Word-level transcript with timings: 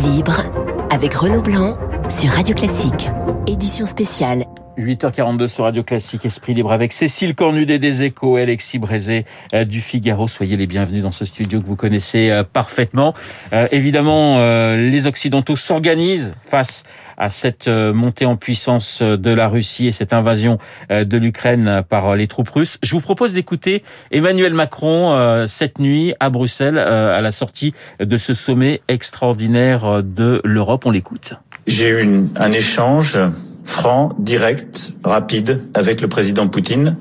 libre 0.00 0.42
avec 0.90 1.14
Renaud 1.14 1.42
Blanc 1.42 1.76
sur 2.08 2.30
Radio 2.30 2.54
Classique. 2.54 3.10
Édition 3.46 3.86
spéciale 3.86 4.44
8h42 4.80 5.46
sur 5.46 5.64
Radio 5.64 5.82
Classique, 5.82 6.24
Esprit 6.24 6.54
Libre 6.54 6.72
avec 6.72 6.92
Cécile 6.92 7.34
Cornudet 7.34 7.78
des 7.78 8.02
Échos 8.02 8.38
et 8.38 8.42
Alexis 8.42 8.78
Brézé 8.78 9.26
euh, 9.54 9.64
du 9.64 9.80
Figaro. 9.80 10.26
Soyez 10.26 10.56
les 10.56 10.66
bienvenus 10.66 11.02
dans 11.02 11.12
ce 11.12 11.24
studio 11.24 11.60
que 11.60 11.66
vous 11.66 11.76
connaissez 11.76 12.30
euh, 12.30 12.42
parfaitement. 12.42 13.14
Euh, 13.52 13.68
évidemment, 13.72 14.38
les 14.74 15.06
Occidentaux 15.06 15.56
s'organisent 15.56 16.32
face 16.42 16.84
à 17.16 17.28
cette 17.28 17.68
montée 17.68 18.24
en 18.24 18.36
puissance 18.36 19.02
de 19.02 19.30
la 19.30 19.48
Russie 19.48 19.86
et 19.86 19.92
cette 19.92 20.12
invasion 20.12 20.58
de 20.90 21.16
l'Ukraine 21.18 21.82
par 21.88 22.16
les 22.16 22.26
troupes 22.26 22.48
russes. 22.48 22.78
Je 22.82 22.92
vous 22.92 23.00
propose 23.00 23.34
d'écouter 23.34 23.82
Emmanuel 24.10 24.54
Macron 24.54 25.46
cette 25.46 25.78
nuit 25.78 26.14
à 26.20 26.30
Bruxelles 26.30 26.78
à 26.78 27.20
la 27.20 27.30
sortie 27.30 27.74
de 27.98 28.16
ce 28.16 28.32
sommet 28.32 28.80
extraordinaire 28.88 30.02
de 30.02 30.40
l'Europe. 30.44 30.86
On 30.86 30.90
l'écoute. 30.90 31.34
J'ai 31.66 31.90
eu 31.90 32.26
un 32.36 32.52
échange 32.52 33.18
franc, 33.70 34.10
direct, 34.18 34.94
rapide 35.04 35.60
avec 35.74 36.00
le 36.00 36.08
président 36.08 36.48
Poutine, 36.48 36.96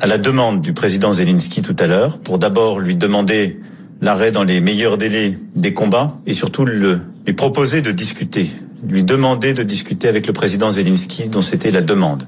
à 0.00 0.06
la 0.06 0.16
demande 0.16 0.62
du 0.62 0.72
président 0.72 1.12
Zelensky 1.12 1.60
tout 1.60 1.76
à 1.78 1.86
l'heure, 1.86 2.18
pour 2.18 2.38
d'abord 2.38 2.80
lui 2.80 2.96
demander 2.96 3.60
l'arrêt 4.00 4.32
dans 4.32 4.42
les 4.42 4.60
meilleurs 4.60 4.96
délais 4.96 5.36
des 5.54 5.74
combats 5.74 6.14
et 6.26 6.32
surtout 6.32 6.64
le, 6.64 7.00
lui 7.26 7.34
proposer 7.34 7.82
de 7.82 7.92
discuter, 7.92 8.50
lui 8.82 9.04
demander 9.04 9.52
de 9.52 9.62
discuter 9.62 10.08
avec 10.08 10.26
le 10.26 10.32
président 10.32 10.70
Zelensky 10.70 11.28
dont 11.28 11.42
c'était 11.42 11.70
la 11.70 11.82
demande. 11.82 12.26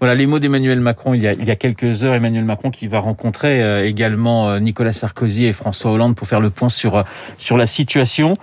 Voilà 0.00 0.14
les 0.14 0.26
mots 0.26 0.40
d'Emmanuel 0.40 0.80
Macron 0.80 1.14
il 1.14 1.22
y, 1.22 1.28
a, 1.28 1.32
il 1.34 1.44
y 1.44 1.50
a 1.50 1.56
quelques 1.56 2.02
heures. 2.02 2.14
Emmanuel 2.14 2.44
Macron 2.44 2.70
qui 2.70 2.88
va 2.88 2.98
rencontrer 2.98 3.62
euh, 3.62 3.86
également 3.86 4.48
euh, 4.48 4.58
Nicolas 4.58 4.92
Sarkozy 4.92 5.44
et 5.44 5.52
François 5.52 5.92
Hollande 5.92 6.16
pour 6.16 6.26
faire 6.26 6.40
le 6.40 6.50
point 6.50 6.70
sur, 6.70 6.96
euh, 6.96 7.02
sur 7.36 7.56
la 7.56 7.66
situation. 7.66 8.34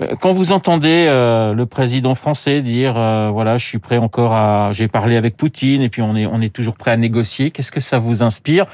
Euh, 0.00 0.14
quand 0.20 0.32
vous 0.32 0.52
entendez 0.52 1.06
euh, 1.08 1.54
le 1.54 1.66
président 1.66 2.14
français 2.14 2.62
dire 2.62 2.94
euh, 2.96 3.30
voilà, 3.32 3.56
je 3.56 3.64
suis 3.64 3.78
prêt 3.78 3.98
encore 3.98 4.34
à 4.34 4.72
j'ai 4.72 4.88
parlé 4.88 5.16
avec 5.16 5.36
Poutine 5.36 5.82
et 5.82 5.88
puis 5.88 6.02
on 6.02 6.14
est 6.16 6.26
on 6.26 6.40
est 6.40 6.52
toujours 6.52 6.76
prêt 6.76 6.90
à 6.90 6.96
négocier, 6.96 7.50
qu'est-ce 7.50 7.72
que 7.72 7.80
ça 7.80 7.98
vous 7.98 8.22
inspire? 8.22 8.66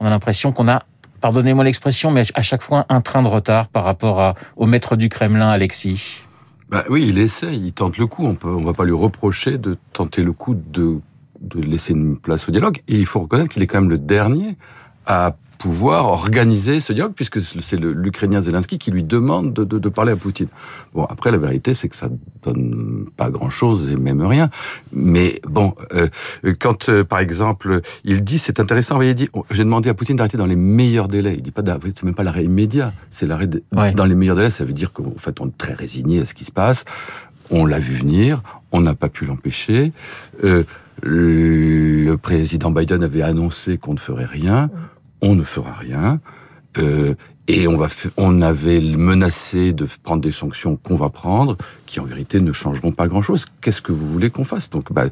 On 0.00 0.06
a 0.06 0.10
l'impression 0.10 0.52
qu'on 0.52 0.68
a 0.68 0.82
pardonnez-moi 1.20 1.64
l'expression 1.64 2.10
mais 2.10 2.22
à 2.34 2.42
chaque 2.42 2.62
fois 2.62 2.84
un 2.88 3.00
train 3.00 3.22
de 3.22 3.28
retard 3.28 3.68
par 3.68 3.84
rapport 3.84 4.20
à, 4.20 4.34
au 4.56 4.66
maître 4.66 4.96
du 4.96 5.08
Kremlin 5.08 5.48
Alexis. 5.48 6.22
Bah 6.68 6.84
oui, 6.90 7.06
il 7.08 7.18
essaie, 7.18 7.54
il 7.56 7.72
tente 7.72 7.96
le 7.96 8.06
coup, 8.06 8.26
on 8.26 8.34
peut 8.34 8.48
on 8.48 8.64
va 8.64 8.74
pas 8.74 8.84
lui 8.84 8.92
reprocher 8.92 9.56
de 9.56 9.78
tenter 9.92 10.22
le 10.22 10.32
coup 10.32 10.54
de 10.54 11.00
de 11.40 11.60
laisser 11.60 11.92
une 11.92 12.16
place 12.16 12.48
au 12.48 12.52
dialogue. 12.52 12.82
Et 12.88 12.96
il 12.96 13.06
faut 13.06 13.20
reconnaître 13.20 13.50
qu'il 13.50 13.62
est 13.62 13.66
quand 13.66 13.80
même 13.80 13.90
le 13.90 13.98
dernier 13.98 14.56
à 15.06 15.36
pouvoir 15.58 16.06
organiser 16.06 16.80
ce 16.80 16.92
dialogue, 16.92 17.14
puisque 17.14 17.40
c'est 17.40 17.78
l'Ukrainien 17.78 18.42
Zelensky 18.42 18.78
qui 18.78 18.90
lui 18.90 19.02
demande 19.02 19.52
de, 19.52 19.64
de, 19.64 19.78
de, 19.78 19.88
parler 19.88 20.12
à 20.12 20.16
Poutine. 20.16 20.48
Bon, 20.94 21.04
après, 21.04 21.30
la 21.30 21.38
vérité, 21.38 21.74
c'est 21.74 21.88
que 21.88 21.96
ça 21.96 22.08
donne 22.42 23.06
pas 23.16 23.30
grand-chose 23.30 23.90
et 23.90 23.96
même 23.96 24.22
rien. 24.22 24.50
Mais 24.92 25.40
bon, 25.48 25.74
euh, 25.92 26.08
quand, 26.58 26.88
euh, 26.88 27.04
par 27.04 27.20
exemple, 27.20 27.80
il 28.04 28.22
dit, 28.22 28.38
c'est 28.38 28.60
intéressant, 28.60 29.00
il 29.00 29.14
dit, 29.14 29.28
j'ai 29.50 29.64
demandé 29.64 29.88
à 29.88 29.94
Poutine 29.94 30.16
d'arrêter 30.16 30.36
dans 30.36 30.46
les 30.46 30.56
meilleurs 30.56 31.08
délais. 31.08 31.34
Il 31.34 31.42
dit 31.42 31.50
pas, 31.50 31.62
c'est 31.64 32.02
même 32.04 32.14
pas 32.14 32.24
l'arrêt 32.24 32.44
immédiat, 32.44 32.92
c'est 33.10 33.26
l'arrêt 33.26 33.48
dans 33.72 34.04
les 34.04 34.14
meilleurs 34.14 34.36
délais. 34.36 34.50
Ça 34.50 34.64
veut 34.64 34.72
dire 34.72 34.92
qu'en 34.92 35.14
fait, 35.18 35.40
on 35.40 35.48
est 35.48 35.58
très 35.58 35.74
résigné 35.74 36.20
à 36.20 36.24
ce 36.24 36.34
qui 36.34 36.44
se 36.44 36.52
passe. 36.52 36.84
On 37.50 37.64
l'a 37.64 37.78
vu 37.78 37.94
venir, 37.94 38.42
on 38.72 38.80
n'a 38.80 38.94
pas 38.94 39.08
pu 39.08 39.24
l'empêcher. 39.24 39.92
Euh, 40.44 40.64
le 41.02 42.16
président 42.16 42.70
Biden 42.70 43.02
avait 43.02 43.22
annoncé 43.22 43.78
qu'on 43.78 43.92
ne 43.94 43.98
ferait 43.98 44.24
rien 44.24 44.70
on 45.20 45.34
ne 45.34 45.42
fera 45.42 45.72
rien. 45.72 46.20
Euh, 46.78 47.14
et 47.48 47.68
on 47.68 47.76
va, 47.76 47.86
on 48.16 48.42
avait 48.42 48.80
menacé 48.80 49.72
de 49.72 49.86
prendre 50.02 50.20
des 50.20 50.32
sanctions 50.32 50.76
qu'on 50.76 50.96
va 50.96 51.10
prendre, 51.10 51.56
qui 51.86 52.00
en 52.00 52.04
vérité 52.04 52.40
ne 52.40 52.52
changeront 52.52 52.90
pas 52.90 53.06
grand-chose. 53.06 53.46
Qu'est-ce 53.60 53.80
que 53.80 53.92
vous 53.92 54.12
voulez 54.12 54.30
qu'on 54.30 54.44
fasse? 54.44 54.68
Donc, 54.68 54.92
bah, 54.92 55.04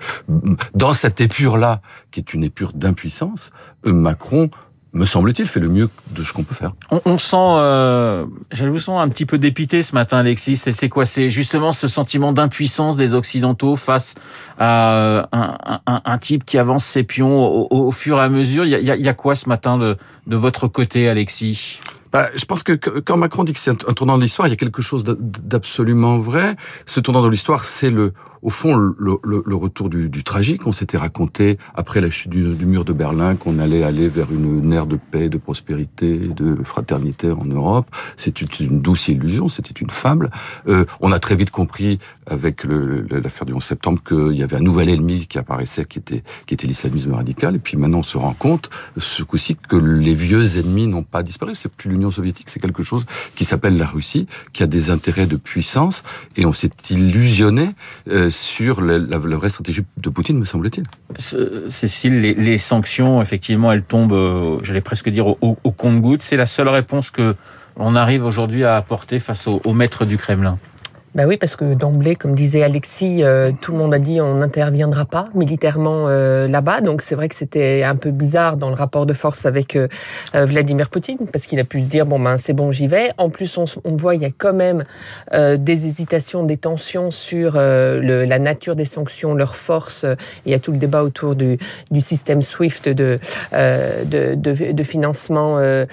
dans 0.74 0.92
cette 0.92 1.20
épure-là, 1.20 1.80
qui 2.10 2.20
est 2.20 2.34
une 2.34 2.42
épure 2.42 2.72
d'impuissance, 2.72 3.50
euh, 3.86 3.92
Macron 3.92 4.50
me 4.94 5.04
semble-t-il, 5.06 5.46
fait 5.46 5.60
le 5.60 5.68
mieux 5.68 5.90
de 6.12 6.22
ce 6.22 6.32
qu'on 6.32 6.44
peut 6.44 6.54
faire. 6.54 6.72
On, 6.90 7.00
on 7.04 7.18
sent, 7.18 7.36
euh, 7.36 8.24
je 8.52 8.64
vous 8.64 8.78
sens 8.78 9.02
un 9.02 9.08
petit 9.08 9.26
peu 9.26 9.38
dépité 9.38 9.82
ce 9.82 9.94
matin, 9.94 10.18
Alexis. 10.18 10.56
C'est 10.56 10.88
quoi? 10.88 11.04
C'est 11.04 11.28
justement 11.28 11.72
ce 11.72 11.88
sentiment 11.88 12.32
d'impuissance 12.32 12.96
des 12.96 13.14
Occidentaux 13.14 13.74
face 13.74 14.14
à 14.58 14.92
euh, 14.92 15.22
un, 15.32 15.58
un, 15.86 16.02
un, 16.04 16.18
type 16.18 16.44
qui 16.44 16.58
avance 16.58 16.84
ses 16.84 17.02
pions 17.02 17.44
au, 17.44 17.66
au, 17.70 17.90
fur 17.90 18.18
et 18.18 18.22
à 18.22 18.28
mesure. 18.28 18.64
Il 18.64 18.70
y 18.70 18.90
a, 18.90 18.96
y 18.96 19.08
a, 19.08 19.14
quoi 19.14 19.34
ce 19.34 19.48
matin 19.48 19.78
de, 19.78 19.96
de 20.28 20.36
votre 20.36 20.68
côté, 20.68 21.08
Alexis? 21.08 21.80
Bah, 22.14 22.30
je 22.36 22.44
pense 22.44 22.62
que 22.62 22.74
quand 22.74 23.16
Macron 23.16 23.42
dit 23.42 23.52
que 23.52 23.58
c'est 23.58 23.72
un 23.72 23.92
tournant 23.92 24.16
de 24.16 24.22
l'histoire, 24.22 24.46
il 24.46 24.52
y 24.52 24.54
a 24.54 24.56
quelque 24.56 24.82
chose 24.82 25.02
d'absolument 25.02 26.16
vrai. 26.18 26.54
Ce 26.86 27.00
tournant 27.00 27.24
de 27.24 27.28
l'histoire, 27.28 27.64
c'est 27.64 27.90
le 27.90 28.12
au 28.44 28.50
fond, 28.50 28.76
le, 28.76 29.56
retour 29.56 29.88
du, 29.88 30.22
tragique, 30.22 30.66
on 30.66 30.72
s'était 30.72 30.98
raconté 30.98 31.58
après 31.74 32.02
la 32.02 32.10
chute 32.10 32.30
du, 32.30 32.54
du 32.54 32.66
mur 32.66 32.84
de 32.84 32.92
Berlin 32.92 33.36
qu'on 33.36 33.58
allait 33.58 33.82
aller 33.82 34.06
vers 34.06 34.30
une 34.30 34.70
ère 34.70 34.86
de 34.86 34.96
paix, 34.96 35.30
de 35.30 35.38
prospérité, 35.38 36.18
de 36.18 36.62
fraternité 36.62 37.30
en 37.30 37.46
Europe. 37.46 37.86
C'était 38.18 38.44
une 38.44 38.80
douce 38.80 39.08
illusion, 39.08 39.48
c'était 39.48 39.72
une 39.72 39.88
fable. 39.88 40.30
Euh, 40.68 40.84
on 41.00 41.10
a 41.10 41.18
très 41.18 41.36
vite 41.36 41.50
compris 41.50 41.98
avec 42.26 42.64
l'affaire 42.64 43.46
du 43.46 43.54
11 43.54 43.64
septembre 43.64 44.02
qu'il 44.06 44.36
y 44.36 44.42
avait 44.42 44.56
un 44.56 44.60
nouvel 44.60 44.90
ennemi 44.90 45.26
qui 45.26 45.38
apparaissait, 45.38 45.86
qui 45.86 45.98
était, 45.98 46.22
qui 46.46 46.52
était 46.52 46.66
l'islamisme 46.66 47.14
radical. 47.14 47.56
Et 47.56 47.58
puis 47.58 47.78
maintenant, 47.78 48.00
on 48.00 48.02
se 48.02 48.18
rend 48.18 48.34
compte, 48.34 48.68
ce 48.98 49.22
coup-ci, 49.22 49.56
que 49.56 49.76
les 49.76 50.14
vieux 50.14 50.58
ennemis 50.58 50.86
n'ont 50.86 51.02
pas 51.02 51.22
disparu. 51.22 51.54
C'est 51.54 51.72
plus 51.72 51.88
l'Union 51.88 52.03
soviétique, 52.10 52.48
c'est 52.50 52.60
quelque 52.60 52.82
chose 52.82 53.06
qui 53.34 53.44
s'appelle 53.44 53.76
la 53.76 53.86
Russie, 53.86 54.26
qui 54.52 54.62
a 54.62 54.66
des 54.66 54.90
intérêts 54.90 55.26
de 55.26 55.36
puissance. 55.36 56.02
Et 56.36 56.46
on 56.46 56.52
s'est 56.52 56.70
illusionné. 56.90 57.70
Euh, 58.10 58.30
sur 58.30 58.80
la, 58.80 59.18
vraie 59.18 59.48
stratégie 59.48 59.82
de 59.96 60.08
Poutine, 60.08 60.38
me 60.38 60.44
semble-t-il. 60.44 60.84
Cécile, 61.68 62.20
les, 62.20 62.34
les, 62.34 62.58
sanctions, 62.58 63.22
effectivement, 63.22 63.72
elles 63.72 63.82
tombent, 63.82 64.12
euh, 64.12 64.58
j'allais 64.62 64.80
presque 64.80 65.08
dire, 65.08 65.26
au, 65.26 65.36
au 65.40 65.70
compte-gouttes. 65.70 66.22
C'est 66.22 66.36
la 66.36 66.46
seule 66.46 66.68
réponse 66.68 67.10
que 67.10 67.34
l'on 67.78 67.96
arrive 67.96 68.24
aujourd'hui 68.24 68.64
à 68.64 68.76
apporter 68.76 69.18
face 69.18 69.46
au, 69.46 69.60
au 69.64 69.72
maître 69.72 70.04
du 70.04 70.16
Kremlin. 70.16 70.58
Ben 71.14 71.26
oui, 71.28 71.36
parce 71.36 71.54
que 71.54 71.74
d'emblée, 71.74 72.16
comme 72.16 72.34
disait 72.34 72.64
Alexis, 72.64 73.22
euh, 73.22 73.52
tout 73.60 73.70
le 73.70 73.78
monde 73.78 73.94
a 73.94 74.00
dit 74.00 74.20
on 74.20 74.34
n'interviendra 74.34 75.04
pas 75.04 75.28
militairement 75.34 76.06
euh, 76.08 76.48
là-bas. 76.48 76.80
Donc 76.80 77.02
c'est 77.02 77.14
vrai 77.14 77.28
que 77.28 77.36
c'était 77.36 77.84
un 77.84 77.94
peu 77.94 78.10
bizarre 78.10 78.56
dans 78.56 78.68
le 78.68 78.74
rapport 78.74 79.06
de 79.06 79.12
force 79.12 79.46
avec 79.46 79.76
euh, 79.76 79.86
euh 80.34 80.44
Vladimir 80.44 80.90
Poutine, 80.90 81.18
parce 81.32 81.46
qu'il 81.46 81.60
a 81.60 81.64
pu 81.64 81.82
se 81.82 81.86
dire 81.86 82.04
bon 82.04 82.18
ben 82.18 82.36
c'est 82.36 82.52
bon 82.52 82.72
j'y 82.72 82.88
vais. 82.88 83.10
En 83.16 83.30
plus 83.30 83.56
on, 83.58 83.64
on, 83.84 83.94
voit 83.94 84.16
il 84.16 84.22
y 84.22 84.24
a 84.24 84.30
quand 84.36 84.54
même 84.54 84.84
euh, 85.34 85.56
des 85.56 85.86
hésitations, 85.86 86.42
des 86.42 86.56
tensions 86.56 87.12
sur 87.12 87.52
le, 87.54 88.24
la 88.24 88.38
nature 88.40 88.74
des 88.74 88.84
sanctions, 88.84 89.34
leur 89.34 89.54
force. 89.54 90.04
Il 90.46 90.50
y 90.50 90.54
a 90.54 90.58
tout 90.58 90.72
le 90.72 90.78
débat 90.78 91.04
autour 91.04 91.36
du, 91.36 91.58
du 91.92 92.00
système 92.00 92.42
SWIFT 92.42 92.88
de, 92.88 93.20
de, 93.52 94.34
de, 94.34 94.72
de, 94.72 94.82
financement 94.82 95.58
de, 95.60 95.86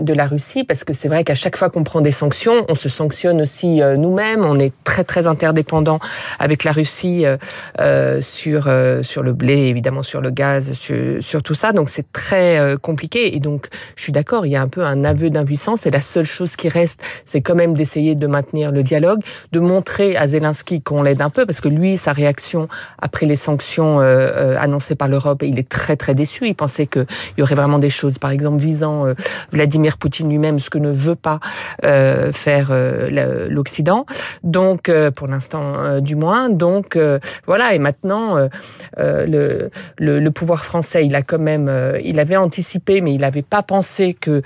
de 0.00 0.12
la 0.12 0.26
Russie, 0.26 0.64
parce 0.64 0.84
que 0.84 0.92
c'est 0.92 1.08
vrai 1.08 1.24
qu'à 1.24 1.34
chaque 1.34 1.56
fois 1.56 1.70
qu'on 1.70 1.82
prend 1.82 2.02
des 2.02 2.10
sanctions, 2.10 2.66
on 2.68 2.74
se 2.74 2.90
sanctionne 2.90 3.40
aussi 3.40 3.53
euh, 3.62 3.96
nous-mêmes. 3.96 4.44
On 4.44 4.58
est 4.58 4.72
très 4.84 5.04
très 5.04 5.26
interdépendants 5.26 6.00
avec 6.38 6.64
la 6.64 6.72
Russie 6.72 7.24
euh, 7.24 7.36
euh, 7.80 8.20
sur 8.20 8.68
sur 9.02 9.22
le 9.22 9.32
blé, 9.32 9.54
évidemment 9.54 10.02
sur 10.02 10.20
le 10.20 10.30
gaz, 10.30 10.72
sur, 10.72 11.22
sur 11.22 11.42
tout 11.42 11.54
ça. 11.54 11.72
Donc 11.72 11.88
c'est 11.88 12.10
très 12.12 12.74
compliqué. 12.82 13.34
Et 13.34 13.40
donc 13.40 13.68
je 13.96 14.02
suis 14.02 14.12
d'accord, 14.12 14.46
il 14.46 14.52
y 14.52 14.56
a 14.56 14.62
un 14.62 14.68
peu 14.68 14.84
un 14.84 15.04
aveu 15.04 15.30
d'impuissance. 15.30 15.86
Et 15.86 15.90
la 15.90 16.00
seule 16.00 16.24
chose 16.24 16.56
qui 16.56 16.68
reste, 16.68 17.00
c'est 17.24 17.40
quand 17.40 17.54
même 17.54 17.74
d'essayer 17.74 18.14
de 18.14 18.26
maintenir 18.26 18.72
le 18.72 18.82
dialogue, 18.82 19.20
de 19.52 19.60
montrer 19.60 20.16
à 20.16 20.26
Zelensky 20.26 20.80
qu'on 20.80 21.02
l'aide 21.02 21.20
un 21.20 21.30
peu, 21.30 21.46
parce 21.46 21.60
que 21.60 21.68
lui, 21.68 21.96
sa 21.96 22.12
réaction 22.12 22.68
après 23.00 23.26
les 23.26 23.36
sanctions 23.36 24.00
annoncées 24.00 24.94
par 24.94 25.08
l'Europe, 25.08 25.42
il 25.42 25.58
est 25.58 25.68
très 25.68 25.96
très 25.96 26.14
déçu. 26.14 26.46
Il 26.46 26.54
pensait 26.54 26.86
qu'il 26.86 27.06
y 27.38 27.42
aurait 27.42 27.54
vraiment 27.54 27.78
des 27.78 27.90
choses, 27.90 28.18
par 28.18 28.30
exemple 28.30 28.58
visant 28.58 29.06
Vladimir 29.52 29.98
Poutine 29.98 30.28
lui-même, 30.28 30.58
ce 30.58 30.70
que 30.70 30.78
ne 30.78 30.90
veut 30.90 31.16
pas 31.16 31.40
faire 31.82 32.72
l'Occident. 33.48 34.06
Donc, 34.42 34.88
euh, 34.88 35.10
pour 35.10 35.26
l'instant, 35.26 35.74
euh, 35.76 36.00
du 36.00 36.16
moins. 36.16 36.48
Donc, 36.48 36.96
euh, 36.96 37.18
voilà. 37.46 37.74
Et 37.74 37.78
maintenant, 37.78 38.36
le, 38.96 39.70
le, 39.98 40.20
le, 40.20 40.30
pouvoir 40.30 40.64
français, 40.64 41.06
il 41.06 41.14
a 41.14 41.22
quand 41.22 41.38
même, 41.38 41.70
il 42.02 42.18
avait 42.20 42.36
anticipé, 42.36 43.00
mais 43.00 43.14
il 43.14 43.20
n'avait 43.20 43.42
pas 43.42 43.62
pensé 43.62 44.14
que 44.14 44.42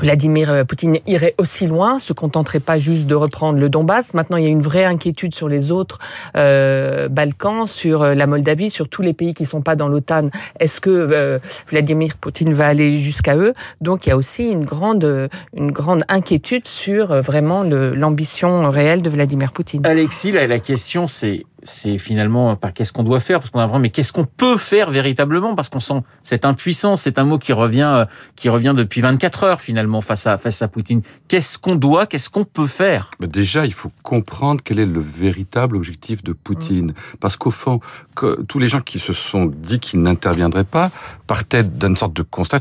Vladimir 0.00 0.50
euh, 0.50 0.64
Poutine 0.64 0.98
irait 1.06 1.34
aussi 1.38 1.66
loin, 1.66 1.98
se 1.98 2.12
contenterait 2.12 2.60
pas 2.60 2.78
juste 2.78 3.06
de 3.06 3.14
reprendre 3.14 3.58
le 3.58 3.68
Donbass. 3.68 4.14
Maintenant, 4.14 4.36
il 4.36 4.44
y 4.44 4.46
a 4.46 4.50
une 4.50 4.62
vraie 4.62 4.84
inquiétude 4.84 5.34
sur 5.34 5.48
les 5.48 5.70
autres 5.70 5.98
euh, 6.36 7.08
Balkans, 7.08 7.66
sur 7.66 8.02
euh, 8.02 8.14
la 8.14 8.26
Moldavie, 8.26 8.70
sur 8.70 8.88
tous 8.88 9.02
les 9.02 9.12
pays 9.12 9.34
qui 9.34 9.44
sont 9.44 9.62
pas 9.62 9.76
dans 9.76 9.88
l'OTAN. 9.88 10.28
Est-ce 10.60 10.80
que 10.80 11.40
Vladimir 11.68 12.16
Poutine 12.16 12.52
va 12.52 12.66
aller 12.66 12.98
jusqu'à 12.98 13.36
eux? 13.36 13.54
Donc, 13.80 14.06
il 14.06 14.10
y 14.10 14.12
a 14.12 14.16
aussi 14.16 14.48
une 14.48 14.64
grande, 14.64 15.28
une 15.56 15.70
grande 15.70 16.04
inquiétude 16.08 16.66
sur 16.66 17.20
vraiment 17.20 17.62
l'ambition 17.62 18.68
réelle 18.70 19.02
de 19.02 19.10
Vladimir 19.10 19.52
Poutine. 19.52 19.86
Alexis, 19.86 20.32
la 20.32 20.58
question, 20.58 21.06
c'est 21.06 21.44
c'est 21.62 21.98
finalement 21.98 22.54
pas 22.56 22.70
qu'est-ce 22.70 22.92
qu'on 22.92 23.02
doit 23.02 23.20
faire 23.20 23.40
parce 23.40 23.50
qu'on 23.50 23.58
a 23.60 23.66
vraiment 23.66 23.80
mais 23.80 23.90
qu'est-ce 23.90 24.12
qu'on 24.12 24.24
peut 24.24 24.56
faire 24.56 24.90
véritablement 24.90 25.54
parce 25.54 25.68
qu'on 25.68 25.80
sent 25.80 26.02
cette 26.22 26.44
impuissance 26.44 27.02
c'est 27.02 27.18
un 27.18 27.24
mot 27.24 27.38
qui 27.38 27.52
revient 27.52 27.92
euh, 27.94 28.04
qui 28.36 28.48
revient 28.48 28.74
depuis 28.76 29.00
24 29.00 29.44
heures 29.44 29.60
finalement 29.60 30.00
face 30.00 30.26
à 30.26 30.38
face 30.38 30.62
à 30.62 30.68
Poutine. 30.68 31.02
Qu'est-ce 31.26 31.58
qu'on 31.58 31.74
doit 31.74 32.06
qu'est-ce 32.06 32.30
qu'on 32.30 32.44
peut 32.44 32.66
faire? 32.66 33.10
Déjà 33.20 33.66
il 33.66 33.72
faut 33.72 33.90
comprendre 34.02 34.60
quel 34.64 34.78
est 34.78 34.86
le 34.86 35.00
véritable 35.00 35.76
objectif 35.76 36.22
de 36.22 36.32
Poutine. 36.32 36.92
Parce 37.20 37.36
qu'au 37.36 37.50
fond 37.50 37.80
que, 38.14 38.40
tous 38.42 38.58
les 38.58 38.68
gens 38.68 38.80
qui 38.80 38.98
se 38.98 39.12
sont 39.12 39.46
dit 39.46 39.80
qu'ils 39.80 40.00
n'interviendraient 40.00 40.64
pas 40.64 40.90
partaient 41.26 41.64
d'une 41.64 41.96
sorte 41.96 42.14
de 42.14 42.22
constat 42.22 42.60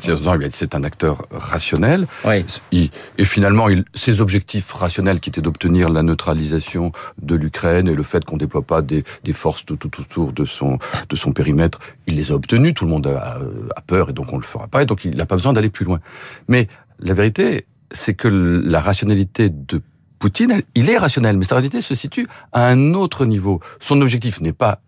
c'est 0.51 0.75
un 0.75 0.83
acteur 0.83 1.23
rationnel. 1.31 2.07
Oui. 2.25 2.45
et 2.71 3.25
finalement 3.25 3.69
il, 3.69 3.85
ses 3.93 4.21
objectifs 4.21 4.71
rationnels 4.73 5.19
qui 5.19 5.29
étaient 5.29 5.41
d'obtenir 5.41 5.89
la 5.89 6.03
neutralisation 6.03 6.91
de 7.21 7.35
l'Ukraine 7.35 7.87
et 7.87 7.93
le 7.93 8.03
fait 8.03 8.23
qu'on 8.25 8.37
déploie 8.37 8.61
pas 8.61 8.81
des, 8.87 9.33
forces 9.33 9.65
tout, 9.65 9.77
autour 9.99 10.33
de 10.33 10.45
son, 10.45 10.79
de 11.09 11.15
son 11.15 11.31
périmètre. 11.31 11.79
Il 12.07 12.15
les 12.15 12.31
a 12.31 12.35
obtenus, 12.35 12.73
tout 12.73 12.85
le 12.85 12.91
monde 12.91 13.07
a, 13.07 13.39
peur 13.85 14.09
et 14.09 14.13
donc 14.13 14.33
on 14.33 14.37
le 14.37 14.43
fera 14.43 14.67
pas 14.67 14.81
et 14.81 14.85
donc 14.85 15.05
il 15.05 15.15
n'a 15.15 15.25
pas 15.25 15.35
besoin 15.35 15.53
d'aller 15.53 15.69
plus 15.69 15.85
loin. 15.85 15.99
Mais 16.47 16.67
la 16.99 17.13
vérité, 17.13 17.65
c'est 17.91 18.13
que 18.13 18.27
la 18.27 18.81
rationalité 18.81 19.49
de 19.49 19.81
Poutine, 20.19 20.63
il 20.73 20.89
est 20.89 20.97
rationnel, 20.97 21.37
mais 21.37 21.45
sa 21.45 21.55
réalité 21.55 21.79
se 21.79 21.93
situe 21.93 22.27
à 22.51 22.67
un 22.67 22.95
autre 22.95 23.25
niveau. 23.25 23.59
Son 23.79 24.01
objectif 24.01 24.41
n'est 24.41 24.53
pas 24.53 24.81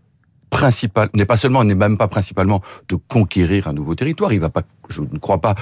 principal, 0.49 1.09
n'est 1.13 1.25
pas 1.25 1.37
seulement, 1.37 1.63
n'est 1.63 1.75
même 1.75 1.97
pas 1.97 2.07
principalement 2.07 2.61
de 2.87 2.95
conquérir 2.95 3.67
un 3.67 3.73
nouveau 3.73 3.93
territoire. 3.93 4.33
Il 4.33 4.39
va 4.39 4.49
pas, 4.49 4.63
je 4.89 5.01
ne 5.01 5.19
crois 5.19 5.39
pas 5.39 5.53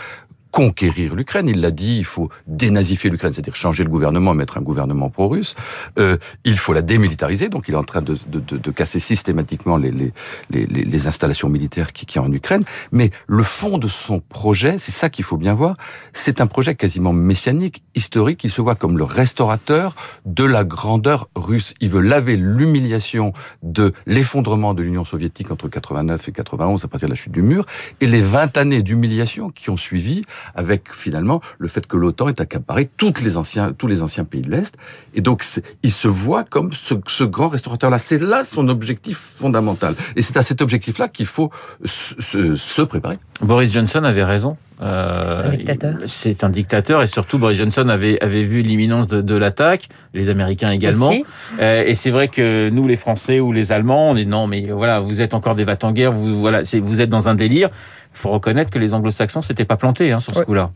conquérir 0.57 1.13
l'Ukraine. 1.13 1.47
Il 1.47 1.61
l'a 1.61 1.69
dit, 1.69 1.99
il 1.99 2.03
faut 2.03 2.29
dénazifier 2.47 3.11
l'Ukraine, 3.11 3.31
c'est-à-dire 3.31 3.53
changer 3.53 3.83
le 3.83 3.91
gouvernement, 3.91 4.33
mettre 4.33 4.57
un 4.57 4.61
gouvernement 4.61 5.11
pro-russe. 5.11 5.53
Euh, 5.99 6.17
il 6.45 6.57
faut 6.57 6.73
la 6.73 6.81
démilitariser, 6.81 7.47
donc 7.47 7.67
il 7.67 7.75
est 7.75 7.77
en 7.77 7.83
train 7.83 8.01
de, 8.01 8.17
de, 8.25 8.39
de, 8.39 8.57
de 8.57 8.71
casser 8.71 8.97
systématiquement 8.97 9.77
les, 9.77 9.91
les, 9.91 10.11
les, 10.49 10.65
les 10.65 11.07
installations 11.07 11.47
militaires 11.47 11.93
qui, 11.93 12.07
qui 12.07 12.17
en 12.17 12.31
Ukraine. 12.33 12.63
Mais 12.91 13.11
le 13.27 13.43
fond 13.43 13.77
de 13.77 13.87
son 13.87 14.19
projet, 14.19 14.79
c'est 14.79 14.91
ça 14.91 15.11
qu'il 15.11 15.23
faut 15.25 15.37
bien 15.37 15.53
voir, 15.53 15.75
c'est 16.11 16.41
un 16.41 16.47
projet 16.47 16.73
quasiment 16.73 17.13
messianique, 17.13 17.83
historique. 17.93 18.43
Il 18.43 18.49
se 18.49 18.59
voit 18.59 18.73
comme 18.73 18.97
le 18.97 19.03
restaurateur 19.03 19.93
de 20.25 20.43
la 20.43 20.63
grandeur 20.63 21.29
russe. 21.35 21.75
Il 21.81 21.89
veut 21.89 22.01
laver 22.01 22.35
l'humiliation 22.35 23.31
de 23.61 23.93
l'effondrement 24.07 24.73
de 24.73 24.81
l'Union 24.81 25.05
soviétique 25.05 25.51
entre 25.51 25.67
89 25.67 26.29
et 26.29 26.31
91 26.31 26.83
à 26.83 26.87
partir 26.87 27.07
de 27.07 27.11
la 27.11 27.15
chute 27.15 27.31
du 27.31 27.43
mur 27.43 27.67
et 28.01 28.07
les 28.07 28.21
20 28.21 28.57
années 28.57 28.81
d'humiliation 28.81 29.51
qui 29.51 29.69
ont 29.69 29.77
suivi 29.77 30.23
avec 30.55 30.93
finalement 30.93 31.41
le 31.59 31.67
fait 31.67 31.87
que 31.87 31.97
l'OTAN 31.97 32.29
est 32.29 32.41
accaparé 32.41 32.89
toutes 32.97 33.21
les 33.21 33.37
anciens, 33.37 33.73
tous 33.73 33.87
les 33.87 34.01
anciens 34.01 34.23
pays 34.23 34.41
de 34.41 34.49
l'Est. 34.49 34.75
Et 35.13 35.21
donc, 35.21 35.45
il 35.83 35.91
se 35.91 36.07
voit 36.07 36.43
comme 36.43 36.71
ce, 36.73 36.95
ce 37.07 37.23
grand 37.23 37.49
restaurateur-là. 37.49 37.99
C'est 37.99 38.21
là 38.21 38.43
son 38.43 38.69
objectif 38.69 39.17
fondamental. 39.37 39.95
Et 40.15 40.21
c'est 40.21 40.37
à 40.37 40.41
cet 40.41 40.61
objectif-là 40.61 41.07
qu'il 41.07 41.25
faut 41.25 41.51
se, 41.85 42.55
se, 42.55 42.81
préparer. 42.81 43.17
Boris 43.41 43.73
Johnson 43.73 44.03
avait 44.03 44.23
raison. 44.23 44.57
Euh, 44.81 45.41
c'est 45.41 45.47
un 45.47 45.57
dictateur. 45.57 45.93
C'est 46.05 46.43
un 46.43 46.49
dictateur 46.49 47.01
et 47.01 47.07
surtout 47.07 47.39
Boris 47.39 47.57
Johnson 47.57 47.89
avait 47.89 48.19
avait 48.21 48.43
vu 48.43 48.61
l'imminence 48.61 49.07
de, 49.07 49.21
de 49.21 49.35
l'attaque, 49.35 49.89
les 50.13 50.29
Américains 50.29 50.69
également. 50.71 51.11
Euh, 51.59 51.83
et 51.85 51.95
c'est 51.95 52.11
vrai 52.11 52.27
que 52.27 52.69
nous, 52.69 52.87
les 52.87 52.97
Français 52.97 53.39
ou 53.39 53.51
les 53.51 53.71
Allemands, 53.71 54.11
on 54.11 54.15
est 54.15 54.25
non, 54.25 54.45
mais 54.45 54.67
voilà, 54.69 54.99
vous 54.99 55.21
êtes 55.21 55.33
encore 55.33 55.55
des 55.55 55.63
vats 55.63 55.77
en 55.81 55.91
guerre, 55.91 56.11
vous 56.11 56.39
voilà, 56.39 56.61
vous 56.81 57.01
êtes 57.01 57.09
dans 57.09 57.27
un 57.27 57.35
délire. 57.35 57.69
Il 58.17 58.19
faut 58.19 58.31
reconnaître 58.31 58.71
que 58.71 58.79
les 58.79 58.95
Anglo-Saxons 58.95 59.43
s'étaient 59.43 59.63
pas 59.63 59.77
plantés 59.77 60.11
hein, 60.11 60.19
sur 60.19 60.33
ce 60.33 60.39
ouais. 60.39 60.45
coup-là. 60.45 60.71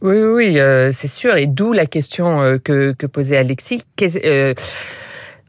Oui, 0.00 0.16
oui, 0.18 0.32
oui 0.32 0.58
euh, 0.58 0.90
c'est 0.90 1.06
sûr. 1.06 1.36
Et 1.36 1.46
d'où 1.46 1.72
la 1.72 1.86
question 1.86 2.42
euh, 2.42 2.58
que, 2.58 2.90
que 2.90 3.06
posait 3.06 3.36
Alexis. 3.36 3.82
Euh, 4.02 4.52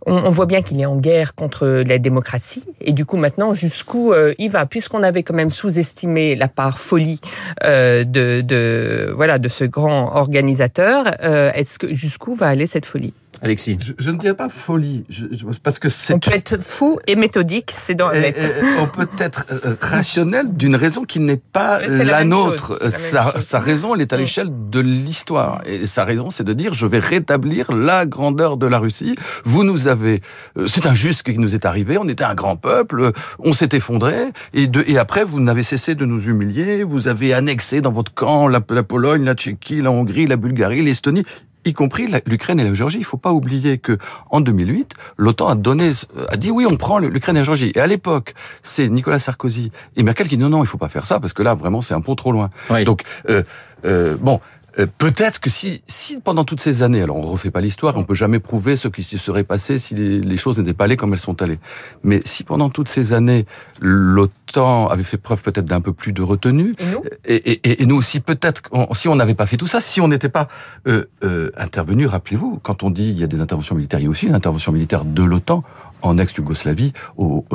on, 0.05 0.25
on, 0.25 0.29
voit 0.29 0.45
bien 0.45 0.61
qu'il 0.61 0.79
est 0.79 0.85
en 0.85 0.97
guerre 0.97 1.33
contre 1.33 1.83
la 1.87 1.97
démocratie. 1.97 2.63
Et 2.81 2.91
du 2.91 3.03
coup, 3.03 3.17
maintenant, 3.17 3.55
jusqu'où 3.55 4.13
il 4.37 4.51
va? 4.51 4.67
Puisqu'on 4.67 5.01
avait 5.01 5.23
quand 5.23 5.33
même 5.33 5.49
sous-estimé 5.49 6.35
la 6.35 6.49
part 6.49 6.77
folie 6.77 7.19
de, 7.63 8.03
de, 8.03 9.11
voilà, 9.15 9.39
de 9.39 9.47
ce 9.47 9.63
grand 9.63 10.15
organisateur, 10.15 11.07
est-ce 11.55 11.79
que 11.79 11.93
jusqu'où 11.93 12.35
va 12.35 12.47
aller 12.47 12.65
cette 12.65 12.85
folie? 12.85 13.13
Alexis. 13.43 13.77
Je, 13.81 13.91
je, 13.97 14.09
ne 14.11 14.17
dirais 14.17 14.35
pas 14.35 14.47
folie, 14.47 15.03
je, 15.09 15.25
je, 15.31 15.45
parce 15.61 15.77
que 15.77 15.89
c'est. 15.89 16.13
On 16.13 16.19
peut 16.19 16.31
être 16.33 16.61
fou 16.61 16.97
et 17.07 17.17
méthodique, 17.17 17.71
c'est 17.71 17.93
dans 17.93 18.07
la 18.07 18.19
lettre. 18.19 18.39
on 18.79 18.87
peut 18.87 19.09
être 19.17 19.45
euh, 19.51 19.75
rationnel 19.81 20.55
d'une 20.55 20.77
raison 20.77 21.03
qui 21.03 21.19
n'est 21.19 21.41
pas 21.51 21.79
la, 21.81 22.05
la 22.05 22.23
nôtre. 22.23 22.79
Chose, 22.81 22.91
sa, 22.93 23.33
la 23.35 23.41
sa, 23.41 23.59
raison, 23.59 23.95
elle 23.95 24.01
est 24.01 24.13
à 24.13 24.17
l'échelle 24.17 24.47
de 24.49 24.79
l'histoire. 24.79 25.61
Et 25.65 25.87
sa 25.87 26.05
raison, 26.05 26.29
c'est 26.29 26.45
de 26.45 26.53
dire 26.53 26.73
je 26.73 26.87
vais 26.87 26.99
rétablir 26.99 27.69
la 27.73 28.05
grandeur 28.05 28.55
de 28.55 28.65
la 28.65 28.79
Russie. 28.79 29.15
Vous 29.43 29.65
nous 29.65 29.89
avez. 29.89 30.21
euh, 30.57 30.65
C'est 30.65 30.85
injuste 30.85 31.19
ce 31.19 31.23
qui 31.23 31.37
nous 31.37 31.53
est 31.53 31.65
arrivé. 31.65 31.97
On 31.97 32.07
était 32.07 32.23
un 32.23 32.35
grand 32.35 32.55
peuple. 32.55 33.11
On 33.39 33.51
s'est 33.51 33.69
effondré. 33.73 34.15
Et, 34.53 34.67
de, 34.67 34.85
et 34.87 34.97
après, 34.97 35.25
vous 35.25 35.41
n'avez 35.41 35.63
cessé 35.63 35.95
de 35.95 36.05
nous 36.05 36.29
humilier. 36.29 36.83
Vous 36.85 37.09
avez 37.09 37.33
annexé 37.33 37.81
dans 37.81 37.91
votre 37.91 38.13
camp 38.13 38.47
la, 38.47 38.61
la 38.69 38.83
Pologne, 38.83 39.25
la 39.25 39.33
Tchéquie, 39.35 39.81
la 39.81 39.91
Hongrie, 39.91 40.27
la 40.27 40.37
Bulgarie, 40.37 40.81
l'Estonie 40.81 41.25
y 41.65 41.73
compris 41.73 42.07
l'Ukraine 42.25 42.59
et 42.59 42.63
la 42.63 42.73
Géorgie. 42.73 42.97
Il 42.97 43.05
faut 43.05 43.17
pas 43.17 43.31
oublier 43.31 43.77
que 43.77 43.97
en 44.29 44.41
2008, 44.41 44.93
l'OTAN 45.17 45.47
a 45.49 45.55
donné, 45.55 45.91
a 46.29 46.37
dit 46.37 46.51
oui, 46.51 46.65
on 46.69 46.77
prend 46.77 46.99
l'Ukraine 46.99 47.35
et 47.35 47.39
la 47.39 47.45
Géorgie. 47.45 47.71
Et 47.75 47.79
à 47.79 47.87
l'époque, 47.87 48.33
c'est 48.61 48.89
Nicolas 48.89 49.19
Sarkozy 49.19 49.71
et 49.95 50.03
Merkel 50.03 50.27
qui 50.27 50.37
dit 50.37 50.43
non, 50.43 50.49
non, 50.49 50.63
il 50.63 50.67
faut 50.67 50.77
pas 50.77 50.89
faire 50.89 51.05
ça 51.05 51.19
parce 51.19 51.33
que 51.33 51.43
là, 51.43 51.53
vraiment, 51.53 51.81
c'est 51.81 51.93
un 51.93 52.01
pont 52.01 52.15
trop 52.15 52.31
loin. 52.31 52.49
Oui. 52.69 52.83
Donc, 52.83 53.03
euh, 53.29 53.43
euh, 53.85 54.17
bon. 54.19 54.39
Euh, 54.79 54.87
Peut-être 54.97 55.39
que 55.39 55.49
si, 55.49 55.81
si 55.85 56.19
pendant 56.19 56.43
toutes 56.43 56.61
ces 56.61 56.81
années, 56.81 57.01
alors 57.01 57.17
on 57.17 57.21
refait 57.21 57.51
pas 57.51 57.61
l'histoire, 57.61 57.95
on 57.97 58.03
peut 58.03 58.15
jamais 58.15 58.39
prouver 58.39 58.75
ce 58.75 58.87
qui 58.87 59.03
se 59.03 59.17
serait 59.17 59.43
passé 59.43 59.77
si 59.77 59.95
les, 59.95 60.19
les 60.19 60.37
choses 60.37 60.57
n'étaient 60.57 60.73
pas 60.73 60.85
allées 60.85 60.95
comme 60.95 61.13
elles 61.13 61.19
sont 61.19 61.41
allées. 61.41 61.59
Mais 62.03 62.21
si 62.25 62.43
pendant 62.43 62.69
toutes 62.69 62.87
ces 62.87 63.13
années, 63.13 63.45
l'OTAN 63.81 64.87
avait 64.87 65.03
fait 65.03 65.17
preuve 65.17 65.41
peut-être 65.41 65.65
d'un 65.65 65.81
peu 65.81 65.93
plus 65.93 66.13
de 66.13 66.21
retenue, 66.21 66.75
et 66.79 66.85
nous, 66.91 67.03
et, 67.25 67.35
et, 67.35 67.83
et 67.83 67.85
nous 67.85 67.95
aussi 67.95 68.19
peut-être, 68.19 68.61
si 68.93 69.07
on 69.07 69.15
n'avait 69.15 69.35
pas 69.35 69.45
fait 69.45 69.57
tout 69.57 69.67
ça, 69.67 69.79
si 69.79 70.01
on 70.01 70.07
n'était 70.07 70.29
pas 70.29 70.47
euh, 70.87 71.05
euh, 71.23 71.51
intervenu, 71.57 72.07
rappelez-vous, 72.07 72.59
quand 72.63 72.83
on 72.83 72.89
dit 72.89 73.09
il 73.09 73.19
y 73.19 73.23
a 73.23 73.27
des 73.27 73.41
interventions 73.41 73.75
militaires, 73.75 73.99
il 73.99 74.03
y 74.03 74.07
a 74.07 74.09
aussi 74.09 74.27
une 74.27 74.35
intervention 74.35 74.71
militaire 74.71 75.05
de 75.05 75.23
l'OTAN 75.23 75.63
en 76.03 76.17
ex-Yougoslavie 76.17 76.93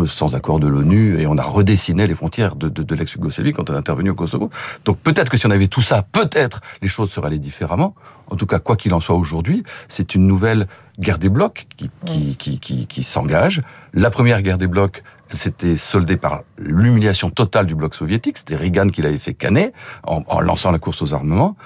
sans 0.07 0.35
accord 0.35 0.59
de 0.59 0.67
l'ONU 0.67 1.21
et 1.21 1.27
on 1.27 1.39
a 1.39 1.43
redessiné 1.43 2.07
les 2.07 2.15
frontières 2.15 2.57
de, 2.57 2.69
de, 2.69 2.83
de 2.83 2.95
l'ex-Yougoslavie 2.95 3.53
quand 3.53 3.71
on 3.71 3.75
est 3.75 3.79
intervenu 3.79 4.11
au 4.11 4.15
Kosovo. 4.15 4.51
Donc 4.85 4.99
peut-être 4.99 5.31
que 5.31 5.37
si 5.37 5.47
on 5.47 5.51
avait 5.51 5.69
tout 5.69 5.83
ça, 5.83 6.03
peut-être 6.03 6.61
les 6.83 6.89
choses 6.89 7.11
seraient 7.11 7.29
allées 7.29 7.39
différemment. 7.39 7.95
En 8.31 8.37
tout 8.37 8.47
cas, 8.47 8.59
quoi 8.59 8.77
qu'il 8.77 8.93
en 8.93 9.01
soit 9.01 9.17
aujourd'hui, 9.17 9.63
c'est 9.87 10.15
une 10.15 10.27
nouvelle 10.27 10.67
guerre 10.99 11.19
des 11.19 11.29
blocs 11.29 11.67
qui, 11.77 11.91
qui, 12.05 12.37
qui, 12.37 12.59
qui, 12.59 12.87
qui 12.87 13.03
s'engage. 13.03 13.63
La 13.95 14.11
première 14.11 14.43
guerre 14.43 14.59
des 14.59 14.67
blocs, 14.67 15.03
elle 15.31 15.39
s'était 15.39 15.77
soldée 15.77 16.17
par 16.17 16.43
l'humiliation 16.59 17.31
totale 17.31 17.67
du 17.67 17.75
bloc 17.75 17.95
soviétique. 17.95 18.39
C'était 18.39 18.57
Reagan 18.57 18.89
qui 18.89 19.03
l'avait 19.03 19.19
fait 19.19 19.35
canner 19.35 19.73
en, 20.05 20.25
en 20.27 20.41
lançant 20.41 20.71
la 20.71 20.79
course 20.79 21.03
aux 21.03 21.15
armements. 21.15 21.57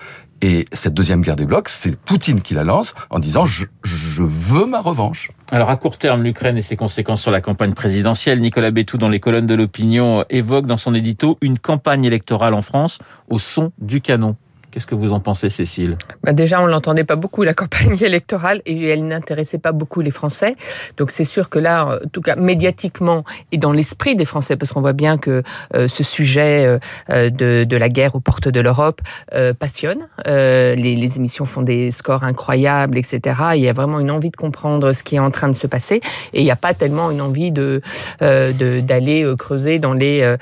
Et 0.44 0.66
cette 0.72 0.92
deuxième 0.92 1.20
guerre 1.20 1.36
des 1.36 1.46
blocs, 1.46 1.68
c'est 1.68 1.96
Poutine 1.96 2.42
qui 2.42 2.52
la 2.52 2.64
lance 2.64 2.94
en 3.10 3.20
disant 3.20 3.44
je, 3.44 3.64
veux 3.84 4.66
ma 4.66 4.80
revanche. 4.80 5.30
Alors 5.52 5.70
à 5.70 5.76
court 5.76 5.98
terme, 5.98 6.24
l'Ukraine 6.24 6.58
et 6.58 6.62
ses 6.62 6.74
conséquences 6.74 7.22
sur 7.22 7.30
la 7.30 7.40
campagne 7.40 7.74
présidentielle, 7.74 8.40
Nicolas 8.40 8.72
Bétou 8.72 8.98
dans 8.98 9.08
les 9.08 9.20
colonnes 9.20 9.46
de 9.46 9.54
l'opinion 9.54 10.24
évoque 10.30 10.66
dans 10.66 10.76
son 10.76 10.94
édito 10.94 11.38
une 11.42 11.60
campagne 11.60 12.04
électorale 12.04 12.54
en 12.54 12.62
France 12.62 12.98
au 13.28 13.38
son 13.38 13.70
du 13.78 14.00
canon. 14.00 14.36
Qu'est-ce 14.72 14.86
que 14.86 14.94
vous 14.94 15.12
en 15.12 15.20
pensez, 15.20 15.50
Cécile? 15.50 15.98
Bah 16.24 16.32
Déjà, 16.32 16.62
on 16.62 16.66
l'entendait 16.66 17.04
pas 17.04 17.16
beaucoup, 17.16 17.42
la 17.42 17.52
campagne 17.62 17.94
électorale, 18.00 18.62
et 18.64 18.86
elle 18.88 19.06
n'intéressait 19.06 19.58
pas 19.58 19.72
beaucoup 19.72 20.00
les 20.00 20.10
Français. 20.10 20.56
Donc 20.96 21.10
c'est 21.10 21.24
sûr 21.24 21.50
que 21.50 21.58
là, 21.58 21.98
en 22.02 22.08
tout 22.10 22.22
cas, 22.22 22.36
médiatiquement 22.36 23.24
et 23.52 23.58
dans 23.58 23.72
l'esprit 23.72 24.16
des 24.16 24.24
Français, 24.24 24.56
parce 24.56 24.72
qu'on 24.72 24.80
voit 24.80 24.94
bien 24.94 25.18
que 25.18 25.42
euh, 25.74 25.88
ce 25.88 26.02
sujet 26.02 26.78
euh, 27.10 27.28
de, 27.28 27.64
de, 27.64 27.76
la 27.76 27.90
guerre 27.90 28.14
aux 28.14 28.20
portes 28.20 28.48
de 28.48 28.60
l'Europe 28.60 29.02
euh, 29.34 29.52
passionne. 29.52 30.08
les, 30.24 30.74
les, 30.74 31.16
émissions 31.18 31.44
font 31.44 31.60
des 31.60 31.90
scores 31.90 32.24
incroyables, 32.24 32.96
etc. 32.96 33.20
Il 33.56 33.60
y 33.60 33.68
a 33.68 33.74
vraiment 33.74 34.00
une 34.00 34.10
envie 34.10 34.30
de 34.30 34.36
comprendre 34.36 34.92
ce 34.92 35.02
qui 35.02 35.16
est 35.16 35.18
en 35.18 35.30
train 35.30 35.48
de 35.48 35.54
se 35.54 35.66
passer, 35.66 36.00
et 36.32 36.40
il 36.40 36.44
n'y 36.44 36.50
a 36.50 36.56
pas 36.56 36.72
tellement 36.72 37.10
une 37.10 37.20
envie 37.20 37.50
de 37.50 37.82
d'aller 38.20 39.30
creuser 39.38 39.78
dans 39.78 39.92
les 39.92 40.36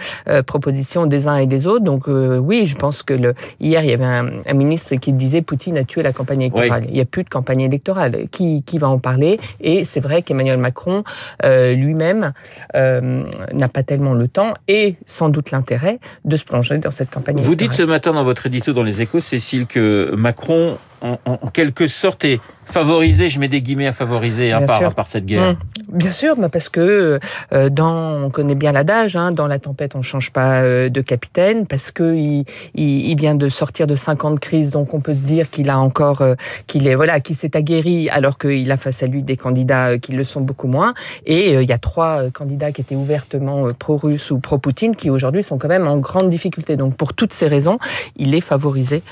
propositions 0.47 1.07
des 1.07 1.27
uns 1.27 1.37
et 1.37 1.47
des 1.47 1.67
autres. 1.67 1.85
Donc 1.85 2.05
oui, 2.07 2.67
je 2.67 2.77
pense 2.77 3.03
que 3.03 3.15
le, 3.15 3.35
hier, 3.59 3.83
il 3.83 3.91
y 3.91 3.93
avait 3.93 4.05
un 4.05 4.20
un, 4.21 4.31
un, 4.47 4.55
ministre 4.55 4.95
qui 4.97 5.13
disait 5.13 5.43
Poutine 5.43 5.77
a 5.79 5.85
tué 5.85 6.03
la 6.03 6.13
campagne 6.13 6.43
électorale. 6.43 6.83
Oui. 6.83 6.89
Il 6.89 6.95
n'y 6.95 7.01
a 7.01 7.05
plus 7.05 7.25
de 7.25 7.29
campagne 7.29 7.61
électorale. 7.61 8.29
Qui, 8.31 8.63
qui 8.65 8.79
va 8.79 8.89
en 8.89 8.99
parler? 8.99 9.41
Et 9.61 9.85
c'est 9.85 10.01
vrai 10.01 10.23
qu'Emmanuel 10.23 10.59
Macron 10.59 11.05
euh, 11.45 11.75
lui-même 11.75 12.33
euh, 12.77 13.25
n'a 13.53 13.69
pas 13.69 13.83
tellement 13.83 14.15
le 14.15 14.29
temps 14.29 14.55
et 14.69 14.97
sans 15.05 15.29
doute 15.29 15.51
l'intérêt 15.51 15.99
de 16.25 16.37
se 16.37 16.45
plonger 16.45 16.79
dans 16.79 16.91
cette 16.91 17.11
campagne 17.11 17.37
Vous 17.37 17.53
électorale. 17.53 17.69
dites 17.69 17.73
ce 17.73 17.83
matin 17.83 18.13
dans 18.13 18.25
votre 18.25 18.47
édito 18.47 18.73
dans 18.73 18.83
les 18.83 19.03
échos, 19.03 19.21
Cécile, 19.21 19.67
que 19.67 20.15
Macron 20.17 20.79
en, 21.03 21.19
en, 21.25 21.37
quelque 21.49 21.87
sorte 21.87 22.25
est 22.25 22.41
favorisé, 22.65 23.29
je 23.29 23.41
mets 23.41 23.49
des 23.49 23.63
guillemets 23.63 23.87
à 23.87 23.93
favoriser 23.93 24.53
hein, 24.53 24.63
par, 24.63 24.95
par, 24.95 25.07
cette 25.07 25.27
guerre. 25.27 25.53
Mmh. 25.53 25.57
Bien 25.93 26.13
sûr, 26.13 26.37
mais 26.39 26.49
parce 26.49 26.69
que 26.69 27.19
euh, 27.53 27.69
dans, 27.69 28.25
on 28.25 28.31
connaît 28.31 28.55
bien 28.55 28.73
l'adage, 28.73 29.17
hein, 29.17 29.31
dans 29.31 29.47
la 29.47 29.59
tempête 29.59 29.97
on 29.97 30.03
change 30.03 30.31
pas 30.31 30.61
euh, 30.61 30.89
de 30.89 31.01
capitaine, 31.01 31.67
parce 31.67 31.91
que 31.91 32.15
il, 32.15 32.45
il, 32.75 33.17
vient 33.17 33.35
de 33.35 33.49
sortir 33.49 33.87
de 33.87 33.97
50 33.97 34.39
crises, 34.39 34.71
donc 34.71 34.95
on 34.95 35.01
peut 35.01 35.15
se 35.15 35.21
dire 35.21 35.51
qu'il 35.51 35.69
a 35.69 35.79
encore, 35.79 36.23
euh, 36.23 36.35
qu'il 36.67 36.87
est 36.87 36.95
voilà, 36.95 37.19
qu'il 37.21 37.35
s'est 37.35 37.57
aguerri, 37.57 38.09
alors 38.09 38.39
qu'il 38.39 38.71
a 38.71 38.77
face 38.77 39.03
à 39.03 39.07
lui 39.07 39.23
des 39.23 39.37
candidats 39.37 39.99
qui 39.99 40.13
le 40.13 40.23
sont 40.23 40.41
beaucoup 40.41 40.69
moins. 40.69 40.95
Et 41.27 41.55
il 41.55 41.69
y 41.69 41.73
a 41.73 41.79
trois 41.79 42.31
candidats 42.31 42.71
qui 42.71 42.83
étaient 42.83 42.95
ouvertement 42.95 43.73
pro-russes 43.73 44.31
ou 44.31 44.39
pro-Poutine, 44.39 44.95
qui 44.95 45.11
aujourd'hui 45.11 45.43
sont 45.43 45.59
quand 45.59 45.69
même 45.69 45.89
en 45.89 45.97
grande 45.97 46.31
difficulté. 46.31 46.77
Donc 46.77 46.97
pour 46.97 47.15
toutes 47.15 47.33
ces 47.33 47.49
raisons, 47.49 47.79
il 48.17 48.35
est 48.35 48.41
favorisé 48.41 49.03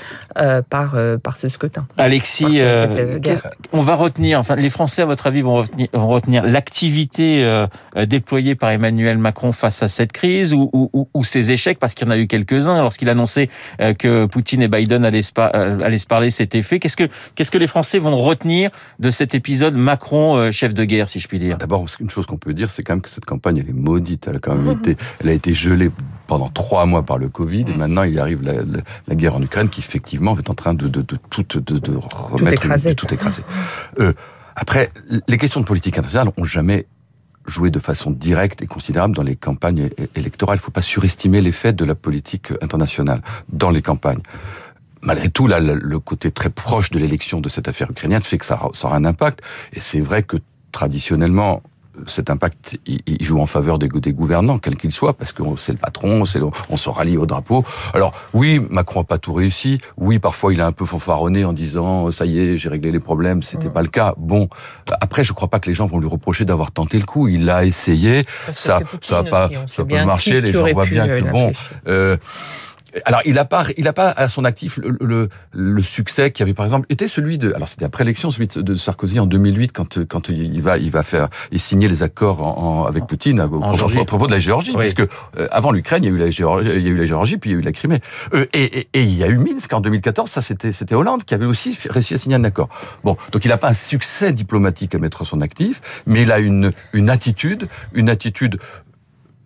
par 0.69 0.95
par 1.21 1.37
ce 1.37 1.49
scrutin. 1.49 1.78
Alexis, 1.97 2.61
on 3.73 3.81
va 3.81 3.95
retenir, 3.95 4.39
enfin 4.39 4.55
les 4.55 4.69
Français 4.69 5.01
à 5.01 5.05
votre 5.05 5.27
avis 5.27 5.41
vont 5.41 5.57
retenir, 5.57 5.87
vont 5.93 6.07
retenir 6.07 6.43
l'activité 6.43 7.43
euh, 7.43 7.67
déployée 8.05 8.55
par 8.55 8.71
Emmanuel 8.71 9.17
Macron 9.17 9.51
face 9.51 9.81
à 9.83 9.87
cette 9.87 10.11
crise 10.11 10.53
ou, 10.53 10.69
ou, 10.73 11.07
ou 11.13 11.23
ses 11.23 11.51
échecs, 11.51 11.79
parce 11.79 11.93
qu'il 11.93 12.07
y 12.07 12.09
en 12.09 12.11
a 12.11 12.17
eu 12.17 12.27
quelques-uns. 12.27 12.79
Lorsqu'il 12.81 13.09
annonçait 13.09 13.49
euh, 13.81 13.93
que 13.93 14.25
Poutine 14.25 14.61
et 14.61 14.67
Biden 14.67 15.05
allaient 15.05 15.21
se, 15.21 15.31
euh, 15.37 15.81
allaient 15.81 15.97
se 15.97 16.07
parler, 16.07 16.29
c'était 16.29 16.61
fait. 16.61 16.79
Qu'est-ce 16.79 16.97
que 16.97 17.07
qu'est-ce 17.35 17.51
que 17.51 17.57
les 17.57 17.67
Français 17.67 17.99
vont 17.99 18.17
retenir 18.17 18.71
de 18.99 19.11
cet 19.11 19.35
épisode 19.35 19.75
Macron 19.75 20.51
chef 20.51 20.73
de 20.73 20.83
guerre, 20.85 21.09
si 21.09 21.19
je 21.19 21.27
puis 21.27 21.39
dire? 21.39 21.57
D'abord, 21.57 21.85
une 21.99 22.09
chose 22.09 22.25
qu'on 22.25 22.37
peut 22.37 22.53
dire, 22.53 22.69
c'est 22.69 22.83
quand 22.83 22.93
même 22.93 23.01
que 23.01 23.09
cette 23.09 23.25
campagne 23.25 23.57
elle 23.57 23.69
est 23.69 23.73
maudite. 23.73 24.27
Elle 24.27 24.37
a 24.37 24.39
quand 24.39 24.55
même 24.55 24.71
été, 24.79 24.95
elle 25.21 25.29
a 25.29 25.33
été 25.33 25.53
gelée 25.53 25.89
pendant 26.27 26.49
trois 26.49 26.85
mois 26.85 27.03
par 27.03 27.17
le 27.17 27.27
Covid. 27.27 27.65
Et 27.67 27.73
maintenant 27.75 28.03
il 28.03 28.19
arrive 28.19 28.43
la, 28.43 28.53
la, 29.07 29.15
guerre 29.15 29.35
en 29.35 29.41
Ukraine 29.41 29.69
qui 29.69 29.81
effectivement 29.81 30.37
est 30.37 30.49
en 30.49 30.53
train 30.53 30.73
de, 30.73 30.87
de, 30.87 31.01
de, 31.01 31.17
tout, 31.29 31.68
de, 31.73 31.79
de 31.79 31.97
remettre 31.97 32.95
tout 32.95 33.13
écraser. 33.13 33.43
Euh, 33.99 34.13
après, 34.55 34.91
les 35.27 35.37
questions 35.37 35.61
de 35.61 35.65
politique 35.65 35.97
internationale 35.97 36.33
ont 36.37 36.43
jamais 36.43 36.85
joué 37.45 37.71
de 37.71 37.79
façon 37.79 38.11
directe 38.11 38.61
et 38.61 38.67
considérable 38.67 39.15
dans 39.15 39.23
les 39.23 39.35
campagnes 39.35 39.89
électorales. 40.15 40.57
Il 40.57 40.59
ne 40.59 40.63
faut 40.63 40.71
pas 40.71 40.81
surestimer 40.81 41.41
l'effet 41.41 41.73
de 41.73 41.85
la 41.85 41.95
politique 41.95 42.51
internationale 42.61 43.21
dans 43.49 43.69
les 43.69 43.81
campagnes. 43.81 44.21
Malgré 45.01 45.29
tout, 45.29 45.47
là, 45.47 45.59
le 45.59 45.99
côté 45.99 46.29
très 46.29 46.49
proche 46.49 46.91
de 46.91 46.99
l'élection 46.99 47.39
de 47.39 47.49
cette 47.49 47.67
affaire 47.67 47.89
ukrainienne 47.89 48.21
fait 48.21 48.37
que 48.37 48.45
ça, 48.45 48.59
ça 48.73 48.87
aura 48.87 48.97
un 48.97 49.05
impact. 49.05 49.41
Et 49.73 49.79
c'est 49.79 50.01
vrai 50.01 50.23
que 50.23 50.37
traditionnellement, 50.71 51.63
cet 52.07 52.29
impact, 52.29 52.77
il, 52.85 53.23
joue 53.23 53.39
en 53.39 53.45
faveur 53.45 53.79
des, 53.79 53.87
des 53.87 54.13
gouvernants, 54.13 54.59
quels 54.59 54.75
qu'ils 54.75 54.91
soient, 54.91 55.13
parce 55.13 55.33
que 55.33 55.43
c'est 55.57 55.71
le 55.71 55.77
patron, 55.77 56.25
c'est 56.25 56.39
on 56.69 56.77
se 56.77 56.89
rallie 56.89 57.17
au 57.17 57.25
drapeau. 57.25 57.65
Alors 57.93 58.13
oui, 58.33 58.61
Macron 58.69 59.01
n'a 59.01 59.03
pas 59.03 59.17
tout 59.17 59.33
réussi. 59.33 59.79
Oui, 59.97 60.19
parfois 60.19 60.53
il 60.53 60.61
a 60.61 60.67
un 60.67 60.71
peu 60.71 60.85
fanfaronné 60.85 61.45
en 61.45 61.53
disant 61.53 62.11
ça 62.11 62.25
y 62.25 62.39
est, 62.39 62.57
j'ai 62.57 62.69
réglé 62.69 62.91
les 62.91 62.99
problèmes. 62.99 63.43
C'était 63.43 63.69
mmh. 63.69 63.73
pas 63.73 63.81
le 63.81 63.89
cas. 63.89 64.13
Bon, 64.17 64.47
après, 65.01 65.23
je 65.23 65.33
crois 65.33 65.47
pas 65.47 65.59
que 65.59 65.67
les 65.67 65.73
gens 65.73 65.85
vont 65.85 65.99
lui 65.99 66.07
reprocher 66.07 66.45
d'avoir 66.45 66.71
tenté 66.71 66.97
le 66.97 67.05
coup. 67.05 67.27
Il 67.27 67.45
l'a 67.45 67.65
essayé, 67.65 68.23
ça, 68.51 68.79
ça 69.01 69.19
a 69.19 69.23
pas, 69.23 69.49
ça 69.67 69.85
peut 69.85 70.05
marcher. 70.05 70.41
Les 70.41 70.51
gens 70.51 70.67
voient 70.71 70.85
bien 70.85 71.07
que 71.07 71.23
bon. 71.23 71.51
Alors, 73.05 73.21
il 73.25 73.37
a 73.37 73.45
pas, 73.45 73.65
il 73.77 73.87
a 73.87 73.93
pas 73.93 74.09
à 74.09 74.27
son 74.27 74.45
actif 74.45 74.77
le, 74.77 75.29
le, 75.51 75.81
succès 75.81 76.31
qui 76.31 76.43
avait 76.43 76.53
par 76.53 76.65
exemple 76.65 76.85
été 76.89 77.07
celui 77.07 77.37
de, 77.37 77.53
alors 77.53 77.67
c'était 77.67 77.85
après 77.85 78.03
l'élection, 78.03 78.31
celui 78.31 78.47
de 78.47 78.75
Sarkozy 78.75 79.19
en 79.19 79.25
2008 79.25 79.71
quand 79.71 80.05
quand 80.05 80.29
il 80.29 80.61
va 80.61 80.77
il 80.77 80.91
va 80.91 81.03
faire 81.03 81.29
et 81.51 81.57
signer 81.57 81.87
les 81.87 82.03
accords 82.03 82.41
en, 82.41 82.85
avec 82.85 83.07
Poutine 83.07 83.39
à, 83.39 83.47
propos, 83.47 84.27
de 84.27 84.31
la 84.31 84.39
Géorgie, 84.39 84.73
puisque 84.77 85.01
euh, 85.01 85.47
avant 85.51 85.71
l'Ukraine 85.71 86.03
il 86.03 86.07
y 86.07 86.11
a 86.11 86.15
eu 86.15 86.19
la 86.19 86.31
Géorgie, 86.31 86.69
il 86.75 86.81
y 86.81 86.87
a 86.87 86.89
eu 86.89 86.97
la 86.97 87.05
Géorgie 87.05 87.37
puis 87.37 87.51
il 87.51 87.53
y 87.53 87.55
a 87.55 87.59
eu 87.59 87.63
la 87.63 87.71
Crimée. 87.71 88.01
Euh, 88.33 88.45
et, 88.53 88.87
et, 88.93 89.01
il 89.01 89.15
y 89.15 89.23
a 89.23 89.27
eu 89.27 89.37
Minsk 89.37 89.71
en 89.73 89.81
2014, 89.81 90.29
ça 90.29 90.41
c'était 90.41 90.71
c'était 90.71 90.95
Hollande 90.95 91.23
qui 91.23 91.33
avait 91.33 91.45
aussi 91.45 91.77
réussi 91.89 92.13
à 92.13 92.17
signer 92.17 92.35
un 92.35 92.43
accord. 92.43 92.69
Bon, 93.03 93.17
donc 93.31 93.45
il 93.45 93.49
n'a 93.49 93.57
pas 93.57 93.69
un 93.69 93.73
succès 93.73 94.33
diplomatique 94.33 94.95
à 94.95 94.99
mettre 94.99 95.21
à 95.21 95.25
son 95.25 95.41
actif, 95.41 95.81
mais 96.05 96.23
il 96.23 96.31
a 96.31 96.39
une 96.39 96.71
une 96.93 97.09
attitude, 97.09 97.67
une 97.93 98.09
attitude 98.09 98.59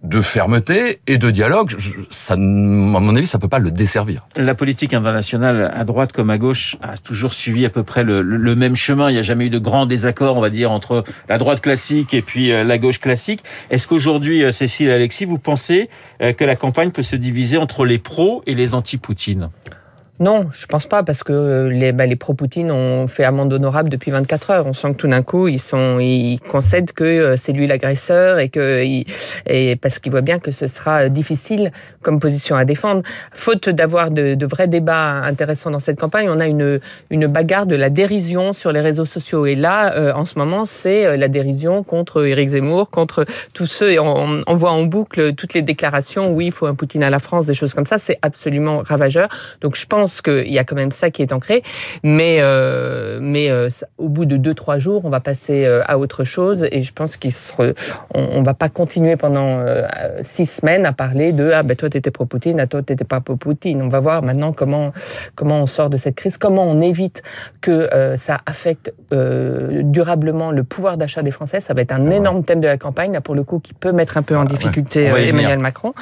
de 0.03 0.21
fermeté 0.21 0.99
et 1.07 1.17
de 1.17 1.31
dialogue, 1.31 1.75
ça, 2.09 2.33
à 2.33 2.37
mon 2.37 3.15
avis, 3.15 3.25
ça 3.25 3.39
peut 3.39 3.47
pas 3.47 3.59
le 3.59 3.71
desservir. 3.71 4.27
La 4.35 4.53
politique 4.53 4.93
internationale, 4.93 5.71
à 5.73 5.83
droite 5.85 6.11
comme 6.11 6.29
à 6.29 6.37
gauche, 6.37 6.75
a 6.81 6.97
toujours 6.97 7.33
suivi 7.33 7.65
à 7.65 7.69
peu 7.69 7.83
près 7.83 8.03
le, 8.03 8.21
le 8.21 8.55
même 8.55 8.75
chemin. 8.75 9.09
Il 9.09 9.13
n'y 9.13 9.19
a 9.19 9.23
jamais 9.23 9.47
eu 9.47 9.49
de 9.49 9.59
grand 9.59 9.85
désaccord, 9.85 10.37
on 10.37 10.41
va 10.41 10.49
dire, 10.49 10.71
entre 10.71 11.03
la 11.29 11.37
droite 11.37 11.61
classique 11.61 12.13
et 12.13 12.21
puis 12.21 12.51
euh, 12.51 12.63
la 12.63 12.77
gauche 12.77 12.99
classique. 12.99 13.43
Est-ce 13.69 13.87
qu'aujourd'hui, 13.87 14.43
euh, 14.43 14.51
Cécile 14.51 14.89
Alexis, 14.89 15.25
vous 15.25 15.39
pensez 15.39 15.89
euh, 16.21 16.33
que 16.33 16.43
la 16.43 16.55
campagne 16.55 16.91
peut 16.91 17.01
se 17.01 17.15
diviser 17.15 17.57
entre 17.57 17.85
les 17.85 17.97
pros 17.97 18.43
et 18.45 18.55
les 18.55 18.75
anti-Poutine 18.75 19.49
non, 20.23 20.47
je 20.57 20.65
pense 20.67 20.87
pas 20.87 21.03
parce 21.03 21.21
que 21.21 21.67
les, 21.69 21.91
bah, 21.91 22.05
les 22.05 22.15
pro-Poutine 22.15 22.71
ont 22.71 23.07
fait 23.07 23.25
amende 23.25 23.51
honorable 23.51 23.89
depuis 23.89 24.09
24 24.09 24.51
heures. 24.51 24.65
On 24.65 24.71
sent 24.71 24.93
que 24.93 24.97
tout 24.97 25.07
d'un 25.09 25.21
coup 25.21 25.49
ils 25.49 25.59
sont, 25.59 25.99
ils 25.99 26.39
concèdent 26.49 26.93
que 26.93 27.03
euh, 27.03 27.35
c'est 27.35 27.51
lui 27.51 27.67
l'agresseur 27.67 28.39
et 28.39 28.47
que 28.47 28.81
et 29.45 29.75
parce 29.75 29.99
qu'ils 29.99 30.13
voient 30.13 30.21
bien 30.21 30.39
que 30.39 30.51
ce 30.51 30.65
sera 30.67 31.09
difficile 31.09 31.73
comme 32.01 32.19
position 32.19 32.55
à 32.55 32.63
défendre. 32.63 33.01
Faute 33.33 33.67
d'avoir 33.67 34.11
de, 34.11 34.35
de, 34.35 34.45
vrais 34.45 34.69
débats 34.69 35.23
intéressants 35.25 35.71
dans 35.71 35.81
cette 35.81 35.99
campagne, 35.99 36.29
on 36.29 36.39
a 36.39 36.47
une 36.47 36.79
une 37.09 37.27
bagarre 37.27 37.65
de 37.65 37.75
la 37.75 37.89
dérision 37.89 38.53
sur 38.53 38.71
les 38.71 38.79
réseaux 38.79 39.03
sociaux. 39.03 39.45
Et 39.45 39.55
là, 39.55 39.93
euh, 39.93 40.13
en 40.13 40.23
ce 40.23 40.39
moment, 40.39 40.63
c'est 40.63 41.05
euh, 41.05 41.17
la 41.17 41.27
dérision 41.27 41.83
contre 41.83 42.25
Éric 42.25 42.47
Zemmour, 42.49 42.89
contre 42.89 43.25
tous 43.53 43.65
ceux. 43.65 43.91
Et 43.91 43.99
on, 43.99 44.41
on 44.47 44.55
voit 44.55 44.71
en 44.71 44.83
boucle 44.83 45.33
toutes 45.33 45.53
les 45.53 45.63
déclarations. 45.63 46.31
Oui, 46.31 46.45
il 46.45 46.51
faut 46.53 46.67
un 46.67 46.75
Poutine 46.75 47.03
à 47.03 47.09
la 47.09 47.19
France, 47.19 47.45
des 47.45 47.53
choses 47.53 47.73
comme 47.73 47.85
ça. 47.85 47.97
C'est 47.97 48.17
absolument 48.21 48.83
ravageur. 48.85 49.27
Donc 49.59 49.75
je 49.75 49.85
pense 49.85 50.12
qu'il 50.21 50.51
y 50.51 50.59
a 50.59 50.63
quand 50.63 50.75
même 50.75 50.91
ça 50.91 51.09
qui 51.09 51.21
est 51.21 51.31
ancré, 51.31 51.63
mais 52.03 52.37
euh, 52.39 53.19
mais 53.21 53.49
euh, 53.49 53.69
au 53.97 54.09
bout 54.09 54.25
de 54.25 54.37
deux 54.37 54.53
trois 54.53 54.77
jours, 54.77 55.05
on 55.05 55.09
va 55.09 55.19
passer 55.19 55.65
euh, 55.65 55.81
à 55.85 55.97
autre 55.97 56.23
chose 56.23 56.67
et 56.71 56.81
je 56.81 56.93
pense 56.93 57.17
qu'il 57.17 57.31
se 57.31 57.53
on, 58.13 58.41
va 58.41 58.53
pas 58.53 58.69
continuer 58.69 59.15
pendant 59.15 59.63
six 60.21 60.45
semaines 60.45 60.85
à 60.85 60.91
parler 60.91 61.31
de 61.31 61.51
ah 61.51 61.63
ben 61.63 61.77
toi 61.77 61.89
t'étais 61.89 62.11
pro 62.11 62.25
Poutine, 62.25 62.59
ah 62.59 62.67
toi 62.67 62.81
t'étais 62.81 63.05
pas 63.05 63.21
pro 63.21 63.35
Poutine. 63.35 63.81
On 63.81 63.87
va 63.87 63.99
voir 63.99 64.23
maintenant 64.23 64.53
comment 64.53 64.91
comment 65.35 65.61
on 65.61 65.65
sort 65.65 65.89
de 65.89 65.97
cette 65.97 66.15
crise, 66.15 66.37
comment 66.37 66.65
on 66.65 66.81
évite 66.81 67.21
que 67.61 67.89
ça 68.17 68.39
affecte 68.45 68.93
durablement 69.11 70.51
le 70.51 70.63
pouvoir 70.63 70.97
d'achat 70.97 71.21
des 71.21 71.31
Français. 71.31 71.59
Ça 71.59 71.73
va 71.73 71.81
être 71.81 71.91
un 71.91 72.09
énorme 72.09 72.43
thème 72.43 72.59
de 72.59 72.67
la 72.67 72.77
campagne 72.77 73.13
là 73.13 73.21
pour 73.21 73.35
le 73.35 73.43
coup 73.43 73.59
qui 73.59 73.73
peut 73.73 73.91
mettre 73.91 74.17
un 74.17 74.23
peu 74.23 74.35
en 74.35 74.41
ah 74.41 74.45
difficulté 74.45 75.05
Emmanuel 75.05 75.59
Macron. 75.59 75.93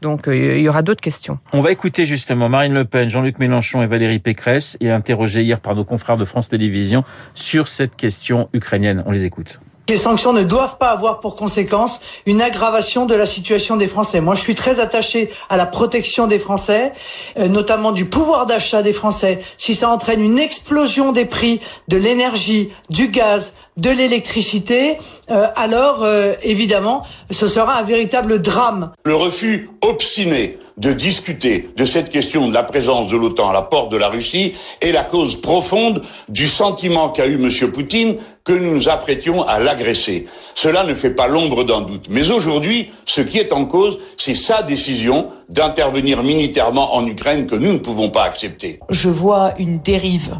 Donc 0.00 0.24
il 0.28 0.60
y 0.60 0.68
aura 0.68 0.82
d'autres 0.82 1.00
questions. 1.00 1.38
On 1.52 1.60
va 1.60 1.72
écouter 1.72 2.06
justement 2.06 2.48
Marine 2.48 2.74
Le 2.74 2.84
Pen, 2.84 3.08
Jean-Luc 3.08 3.38
Mélenchon 3.42 3.82
et 3.82 3.86
Valérie 3.86 4.20
Pécresse 4.20 4.76
et 4.80 4.90
interrogé 4.90 5.42
hier 5.42 5.60
par 5.60 5.74
nos 5.74 5.84
confrères 5.84 6.16
de 6.16 6.24
France 6.24 6.48
Télévisions 6.48 7.04
sur 7.34 7.66
cette 7.66 7.96
question 7.96 8.48
ukrainienne. 8.52 9.02
On 9.06 9.10
les 9.10 9.24
écoute. 9.24 9.58
Ces 9.88 9.96
sanctions 9.96 10.32
ne 10.32 10.44
doivent 10.44 10.78
pas 10.78 10.90
avoir 10.90 11.18
pour 11.18 11.34
conséquence 11.34 12.00
une 12.24 12.40
aggravation 12.40 13.04
de 13.04 13.14
la 13.14 13.26
situation 13.26 13.76
des 13.76 13.88
Français. 13.88 14.20
Moi, 14.20 14.34
je 14.36 14.40
suis 14.40 14.54
très 14.54 14.78
attaché 14.78 15.28
à 15.50 15.56
la 15.56 15.66
protection 15.66 16.28
des 16.28 16.38
Français, 16.38 16.92
euh, 17.36 17.48
notamment 17.48 17.90
du 17.90 18.04
pouvoir 18.04 18.46
d'achat 18.46 18.82
des 18.82 18.92
Français. 18.92 19.40
Si 19.58 19.74
ça 19.74 19.90
entraîne 19.90 20.22
une 20.22 20.38
explosion 20.38 21.10
des 21.10 21.24
prix 21.24 21.60
de 21.88 21.96
l'énergie, 21.96 22.70
du 22.90 23.08
gaz, 23.08 23.56
de 23.76 23.90
l'électricité, 23.90 24.98
euh, 25.30 25.46
alors 25.56 26.02
euh, 26.02 26.34
évidemment, 26.42 27.02
ce 27.30 27.46
sera 27.46 27.78
un 27.78 27.82
véritable 27.82 28.40
drame. 28.42 28.92
Le 29.04 29.14
refus 29.14 29.70
obstiné 29.80 30.58
de 30.76 30.92
discuter 30.92 31.70
de 31.76 31.84
cette 31.84 32.10
question 32.10 32.48
de 32.48 32.54
la 32.54 32.62
présence 32.62 33.08
de 33.08 33.16
l'OTAN 33.16 33.50
à 33.50 33.52
la 33.52 33.62
porte 33.62 33.90
de 33.90 33.96
la 33.96 34.08
Russie 34.08 34.54
est 34.80 34.92
la 34.92 35.04
cause 35.04 35.40
profonde 35.40 36.02
du 36.28 36.46
sentiment 36.46 37.10
qu'a 37.10 37.26
eu 37.26 37.34
M. 37.34 37.70
Poutine 37.70 38.16
que 38.44 38.52
nous 38.52 38.74
nous 38.74 38.88
apprêtions 38.88 39.46
à 39.46 39.58
l'agresser. 39.58 40.26
Cela 40.54 40.84
ne 40.84 40.94
fait 40.94 41.14
pas 41.14 41.28
l'ombre 41.28 41.64
d'un 41.64 41.82
doute. 41.82 42.06
Mais 42.10 42.30
aujourd'hui, 42.30 42.90
ce 43.06 43.20
qui 43.20 43.38
est 43.38 43.52
en 43.52 43.66
cause, 43.66 43.98
c'est 44.16 44.34
sa 44.34 44.62
décision 44.62 45.28
d'intervenir 45.48 46.22
militairement 46.22 46.94
en 46.94 47.06
Ukraine 47.06 47.46
que 47.46 47.54
nous 47.54 47.72
ne 47.72 47.78
pouvons 47.78 48.10
pas 48.10 48.24
accepter. 48.24 48.80
Je 48.90 49.08
vois 49.08 49.52
une 49.58 49.80
dérive 49.80 50.34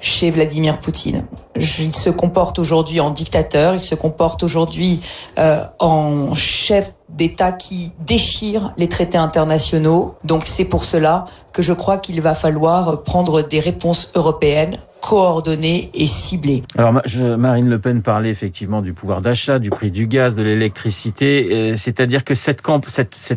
chez 0.00 0.30
Vladimir 0.30 0.80
Poutine. 0.80 1.24
Il 1.56 1.94
se 1.94 2.10
comporte 2.10 2.58
aujourd'hui 2.58 3.00
en 3.00 3.10
dictateur, 3.10 3.74
il 3.74 3.80
se 3.80 3.94
comporte 3.94 4.42
aujourd'hui 4.42 5.00
euh, 5.38 5.62
en 5.78 6.34
chef 6.34 6.92
d'État 7.08 7.52
qui 7.52 7.92
déchire 8.06 8.72
les 8.78 8.88
traités 8.88 9.18
internationaux. 9.18 10.14
Donc 10.24 10.42
c'est 10.46 10.64
pour 10.64 10.84
cela 10.84 11.24
que 11.52 11.62
je 11.62 11.72
crois 11.72 11.98
qu'il 11.98 12.20
va 12.20 12.34
falloir 12.34 13.02
prendre 13.02 13.42
des 13.42 13.60
réponses 13.60 14.12
européennes 14.14 14.76
coordonnées 15.00 15.90
et 15.94 16.06
ciblées. 16.06 16.62
Alors 16.76 16.92
Marine 17.38 17.68
Le 17.68 17.78
Pen 17.78 18.02
parlait 18.02 18.30
effectivement 18.30 18.82
du 18.82 18.92
pouvoir 18.92 19.22
d'achat, 19.22 19.58
du 19.58 19.70
prix 19.70 19.90
du 19.90 20.06
gaz, 20.06 20.34
de 20.34 20.42
l'électricité, 20.42 21.48
euh, 21.50 21.76
c'est-à-dire 21.76 22.24
que 22.24 22.34
cette, 22.34 22.62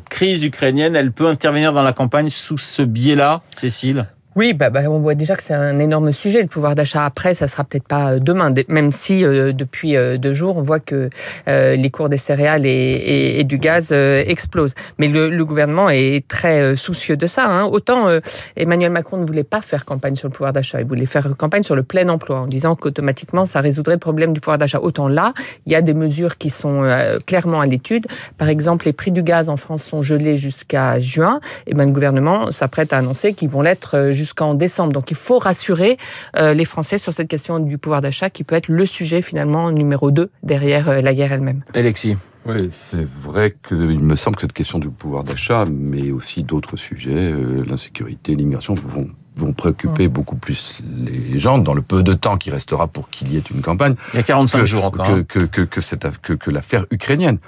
crise 0.10 0.44
ukrainienne, 0.44 0.96
elle 0.96 1.12
peut 1.12 1.28
intervenir 1.28 1.72
dans 1.74 1.82
la 1.82 1.94
campagne 1.94 2.30
sous 2.30 2.58
ce 2.58 2.82
biais-là, 2.82 3.42
Cécile? 3.56 4.08
Oui, 4.36 4.54
bah, 4.54 4.72
bah, 4.72 4.82
on 4.90 4.98
voit 4.98 5.14
déjà 5.14 5.36
que 5.36 5.44
c'est 5.44 5.54
un 5.54 5.78
énorme 5.78 6.12
sujet. 6.12 6.42
Le 6.42 6.48
pouvoir 6.48 6.74
d'achat 6.74 7.06
après, 7.06 7.36
ça 7.36 7.46
sera 7.46 7.64
peut-être 7.64 7.88
pas 7.88 8.18
demain, 8.18 8.52
même 8.68 8.92
si 8.92 9.24
euh, 9.24 9.54
depuis 9.54 9.96
euh, 9.96 10.18
deux 10.18 10.34
jours, 10.34 10.58
on 10.58 10.64
voit 10.64 10.80
que 10.80 11.12
euh, 11.48 11.76
les 11.76 11.92
cours 11.92 12.10
des 12.10 12.18
céréales 12.18 12.66
et, 12.66 12.70
et, 12.70 13.40
et 13.40 13.44
du 13.44 13.60
gaz 13.60 13.92
explosent. 13.92 14.74
Mais 14.98 15.08
le, 15.08 15.30
le, 15.30 15.46
gouvernement 15.46 15.90
est 15.90 16.28
très 16.28 16.76
soucieux 16.76 17.16
de 17.16 17.28
ça. 17.28 17.46
Hein. 17.46 17.66
Autant 17.66 18.08
Emmanuel 18.56 18.92
Macron 18.92 19.18
ne 19.18 19.26
voulait 19.26 19.44
pas 19.44 19.62
faire 19.62 19.86
campagne 19.86 20.16
sur 20.16 20.28
le 20.28 20.32
pouvoir 20.32 20.54
d'achat, 20.54 20.80
il 20.80 20.88
voulait 20.88 21.06
faire 21.06 21.28
campagne 21.38 21.64
sur 21.64 21.76
le 21.76 21.84
plein 21.84 22.08
emploi 22.10 22.40
en 22.40 22.48
disant 22.48 22.76
qu'automatiquement 22.76 23.46
ça 23.46 23.62
résoudrait 23.62 23.96
le 23.96 24.00
problème 24.00 24.34
du 24.34 24.40
pouvoir 24.40 24.58
d'achat. 24.58 24.80
Autant 24.80 25.08
là, 25.08 25.34
il 25.66 25.74
y 25.74 25.76
a 25.76 25.82
des 25.82 25.94
mesures 25.94 26.38
qui 26.38 26.50
sont 26.50 26.84
clairement 27.28 27.60
à 27.60 27.66
l'étude. 27.66 28.08
Par 28.38 28.50
exemple, 28.50 28.86
les 28.86 28.94
prix 28.94 29.12
du 29.12 29.22
gaz 29.22 29.50
en 29.50 29.58
France 29.58 29.84
sont 29.84 30.02
gelés 30.02 30.38
jusqu'à 30.38 31.00
juin. 31.00 31.40
Et 31.68 31.74
ben 31.74 31.86
le 31.86 31.92
gouvernement 31.92 32.52
s'apprête 32.52 32.94
à 32.94 32.98
annoncer 32.98 33.34
qu'ils 33.34 33.50
vont 33.50 33.62
l'être 33.62 34.12
jusqu'en 34.24 34.54
décembre. 34.54 34.94
Donc 34.94 35.12
il 35.12 35.18
faut 35.18 35.38
rassurer 35.38 35.98
euh, 36.38 36.54
les 36.54 36.66
Français 36.66 36.98
sur 36.98 37.14
cette 37.14 37.28
question 37.28 37.60
du 37.60 37.78
pouvoir 37.78 38.02
d'achat 38.02 38.30
qui 38.30 38.44
peut 38.44 38.56
être 38.56 38.70
le 38.70 38.86
sujet 38.86 39.22
finalement 39.22 39.72
numéro 39.72 40.12
2 40.12 40.30
derrière 40.42 40.90
euh, 40.90 41.00
la 41.00 41.14
guerre 41.14 41.34
elle-même. 41.34 41.62
Alexis. 41.74 42.18
Oui, 42.46 42.68
c'est 42.72 43.06
vrai 43.06 43.56
qu'il 43.66 44.00
me 44.00 44.16
semble 44.18 44.36
que 44.36 44.42
cette 44.42 44.52
question 44.52 44.78
du 44.78 44.90
pouvoir 44.90 45.24
d'achat, 45.24 45.64
mais 45.66 46.12
aussi 46.12 46.44
d'autres 46.44 46.76
sujets, 46.76 47.32
euh, 47.32 47.64
l'insécurité, 47.66 48.36
l'immigration, 48.36 48.74
vont 48.74 49.08
vont 49.36 49.54
préoccuper 49.54 50.08
beaucoup 50.08 50.36
plus 50.36 50.82
les 50.96 51.40
gens 51.40 51.58
dans 51.58 51.74
le 51.74 51.82
peu 51.82 52.04
de 52.04 52.14
temps 52.14 52.38
qui 52.38 52.52
restera 52.52 52.88
pour 52.88 53.10
qu'il 53.10 53.34
y 53.34 53.38
ait 53.38 53.44
une 53.54 53.62
campagne. 53.62 53.96
Il 54.14 54.18
y 54.18 54.20
a 54.20 54.24
45 54.24 54.66
jours 54.66 54.86
encore. 54.86 55.08
Que, 55.08 55.12
hein. 55.12 55.24
que, 55.28 55.40
que, 55.40 55.62
que, 55.62 55.82
cette, 55.82 56.06
que, 56.22 56.34
que 56.34 56.52
l'affaire 56.52 56.86
ukrainienne. 56.92 57.40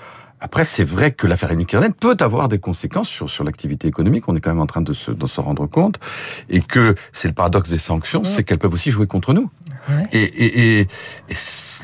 Après, 0.41 0.65
c'est 0.65 0.83
vrai 0.83 1.11
que 1.11 1.27
l'affaire 1.27 1.51
ukrainienne 1.51 1.93
peut 1.93 2.17
avoir 2.19 2.49
des 2.49 2.59
conséquences 2.59 3.09
sur, 3.09 3.29
sur 3.29 3.43
l'activité 3.43 3.87
économique. 3.87 4.27
On 4.27 4.35
est 4.35 4.41
quand 4.41 4.51
même 4.51 4.61
en 4.61 4.65
train 4.65 4.81
de 4.81 4.93
se, 4.93 5.11
de 5.11 5.25
se 5.25 5.41
rendre 5.41 5.65
compte. 5.65 5.99
Et 6.49 6.59
que 6.59 6.95
c'est 7.11 7.27
le 7.27 7.33
paradoxe 7.33 7.69
des 7.69 7.77
sanctions, 7.77 8.23
c'est 8.23 8.43
qu'elles 8.43 8.59
peuvent 8.59 8.73
aussi 8.73 8.91
jouer 8.91 9.07
contre 9.07 9.33
nous. 9.33 9.49
Et, 10.11 10.23
et, 10.23 10.79
et, 10.81 10.87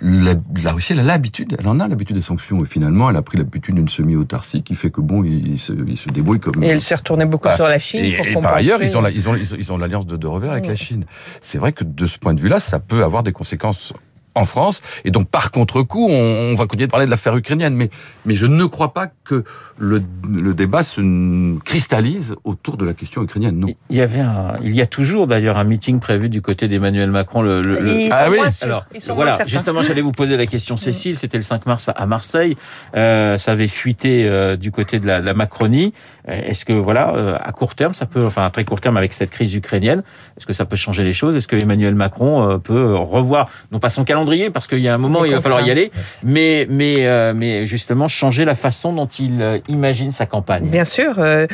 la, 0.01 0.33
la, 0.63 0.73
Russie, 0.73 0.93
elle 0.93 0.99
a 0.99 1.03
l'habitude, 1.03 1.55
elle 1.59 1.67
en 1.67 1.79
a 1.79 1.87
l'habitude 1.87 2.15
des 2.15 2.21
sanctions. 2.21 2.63
Et 2.63 2.65
finalement, 2.65 3.09
elle 3.09 3.15
a 3.15 3.21
pris 3.21 3.37
l'habitude 3.37 3.75
d'une 3.75 3.87
semi-autarcie 3.87 4.63
qui 4.63 4.73
fait 4.73 4.89
que 4.89 5.01
bon, 5.01 5.23
il, 5.23 5.59
se, 5.59 5.73
il 5.73 5.97
se 5.97 6.09
débrouille 6.09 6.39
comme. 6.39 6.63
Et 6.63 6.67
elle 6.67 6.81
s'est 6.81 6.95
retournée 6.95 7.25
beaucoup 7.25 7.47
bah, 7.47 7.55
sur 7.55 7.67
la 7.67 7.79
Chine. 7.79 8.03
Et, 8.03 8.33
pour 8.33 8.41
par 8.41 8.55
ailleurs, 8.55 8.81
ils 8.81 8.97
ont, 8.97 9.01
la, 9.01 9.11
ils 9.11 9.29
ont, 9.29 9.35
ils 9.35 9.71
ont 9.71 9.77
l'alliance 9.77 10.07
de, 10.07 10.17
de 10.17 10.27
revers 10.27 10.51
avec 10.51 10.65
la 10.65 10.75
Chine. 10.75 11.05
C'est 11.41 11.59
vrai 11.59 11.73
que 11.73 11.83
de 11.83 12.07
ce 12.07 12.17
point 12.17 12.33
de 12.33 12.41
vue-là, 12.41 12.59
ça 12.59 12.79
peut 12.79 13.03
avoir 13.03 13.21
des 13.21 13.31
conséquences 13.31 13.93
en 14.35 14.45
France. 14.45 14.81
Et 15.05 15.11
donc, 15.11 15.29
par 15.29 15.51
contre-coup, 15.51 16.07
on, 16.09 16.51
on, 16.51 16.55
va 16.55 16.65
continuer 16.65 16.87
de 16.87 16.91
parler 16.91 17.05
de 17.05 17.11
l'affaire 17.11 17.35
ukrainienne. 17.35 17.75
Mais, 17.75 17.89
mais 18.25 18.33
je 18.33 18.45
ne 18.45 18.65
crois 18.65 18.93
pas 18.93 19.07
que 19.23 19.43
le, 19.77 20.01
le, 20.29 20.53
débat 20.53 20.83
se 20.83 21.59
cristallise 21.59 22.35
autour 22.43 22.77
de 22.77 22.85
la 22.85 22.93
question 22.93 23.21
ukrainienne. 23.23 23.59
Non. 23.59 23.67
Il 23.89 23.97
y 23.97 24.01
avait 24.01 24.19
un, 24.19 24.55
il 24.63 24.73
y 24.73 24.81
a 24.81 24.85
toujours 24.85 25.27
d'ailleurs 25.27 25.57
un 25.57 25.63
meeting 25.63 25.99
prévu 25.99 26.29
du 26.29 26.41
côté 26.41 26.67
d'Emmanuel 26.67 27.11
Macron. 27.11 27.41
Le, 27.41 27.61
le, 27.61 28.09
ah 28.11 28.29
oui. 28.29 28.39
Alors 28.61 28.85
voilà, 29.15 29.37
justement, 29.45 29.81
j'allais 29.81 30.01
vous 30.01 30.11
poser 30.11 30.37
la 30.37 30.45
question, 30.45 30.77
Cécile. 30.77 31.17
C'était 31.17 31.37
le 31.37 31.43
5 31.43 31.65
mars 31.65 31.89
à 31.93 32.05
Marseille. 32.05 32.55
Euh, 32.95 33.37
ça 33.37 33.51
avait 33.51 33.67
fuité 33.67 34.27
euh, 34.27 34.55
du 34.55 34.71
côté 34.71 34.99
de 34.99 35.07
la, 35.07 35.19
la 35.19 35.33
Macronie. 35.33 35.93
Euh, 36.29 36.39
est-ce 36.47 36.65
que 36.65 36.73
voilà, 36.73 37.15
euh, 37.15 37.37
à 37.41 37.51
court 37.51 37.75
terme, 37.75 37.93
ça 37.93 38.05
peut, 38.05 38.25
enfin 38.25 38.45
à 38.45 38.49
très 38.49 38.63
court 38.63 38.79
terme 38.79 38.97
avec 38.97 39.13
cette 39.13 39.31
crise 39.31 39.55
ukrainienne, 39.55 40.03
est-ce 40.37 40.45
que 40.45 40.53
ça 40.53 40.65
peut 40.65 40.75
changer 40.75 41.03
les 41.03 41.13
choses? 41.13 41.35
Est-ce 41.35 41.47
que 41.47 41.55
Emmanuel 41.55 41.95
Macron 41.95 42.49
euh, 42.49 42.57
peut 42.57 42.95
revoir 42.95 43.49
non 43.71 43.79
pas 43.79 43.89
son 43.89 44.03
calendrier 44.03 44.49
parce 44.49 44.67
qu'il 44.67 44.79
y 44.79 44.87
a 44.87 44.93
un 44.93 44.97
moment 44.97 45.21
où 45.21 45.25
il 45.25 45.33
va 45.33 45.41
falloir 45.41 45.61
y 45.61 45.71
aller, 45.71 45.91
mais 46.23 46.67
mais 46.69 47.33
mais 47.33 47.65
justement 47.65 48.07
changer 48.07 48.45
la 48.45 48.55
façon 48.55 48.93
dont 48.93 49.07
il 49.07 49.61
imagine 49.67 50.11
sa 50.11 50.25
campagne 50.25 50.67
Bien 50.67 50.85
sûr, 50.85 51.15
euh, 51.17 51.47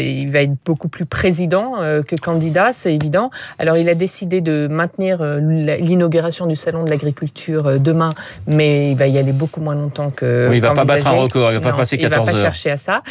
il 0.00 0.30
va 0.30 0.42
être 0.42 0.54
beaucoup 0.64 0.88
plus 0.88 1.06
président 1.06 1.74
que 2.06 2.16
candidat, 2.16 2.72
c'est 2.72 2.94
évident. 2.94 3.30
Alors 3.58 3.76
il 3.76 3.88
a 3.88 3.94
décidé 3.94 4.40
de 4.40 4.66
maintenir 4.68 5.22
l'inauguration 5.22 6.46
du 6.46 6.56
salon 6.56 6.84
de 6.84 6.90
l'agriculture 6.90 7.78
demain, 7.80 8.10
mais 8.46 8.92
il 8.92 8.96
va 8.96 9.06
y 9.06 9.18
aller 9.18 9.32
beaucoup 9.32 9.60
moins 9.60 9.74
longtemps 9.74 10.10
que. 10.10 10.48
Oui, 10.50 10.56
il 10.56 10.62
va 10.62 10.72
pas 10.72 10.84
battre 10.84 11.06
un 11.06 11.12
record, 11.12 11.52
il 11.52 11.58
va 11.58 11.70
pas 11.70 11.76
passer 11.76 11.96
14 11.96 12.28
heures. 12.28 12.34
Il 12.34 12.36
va 12.36 12.42
pas 12.42 12.52
chercher 12.52 12.70
à 12.70 12.76
ça. 12.76 13.02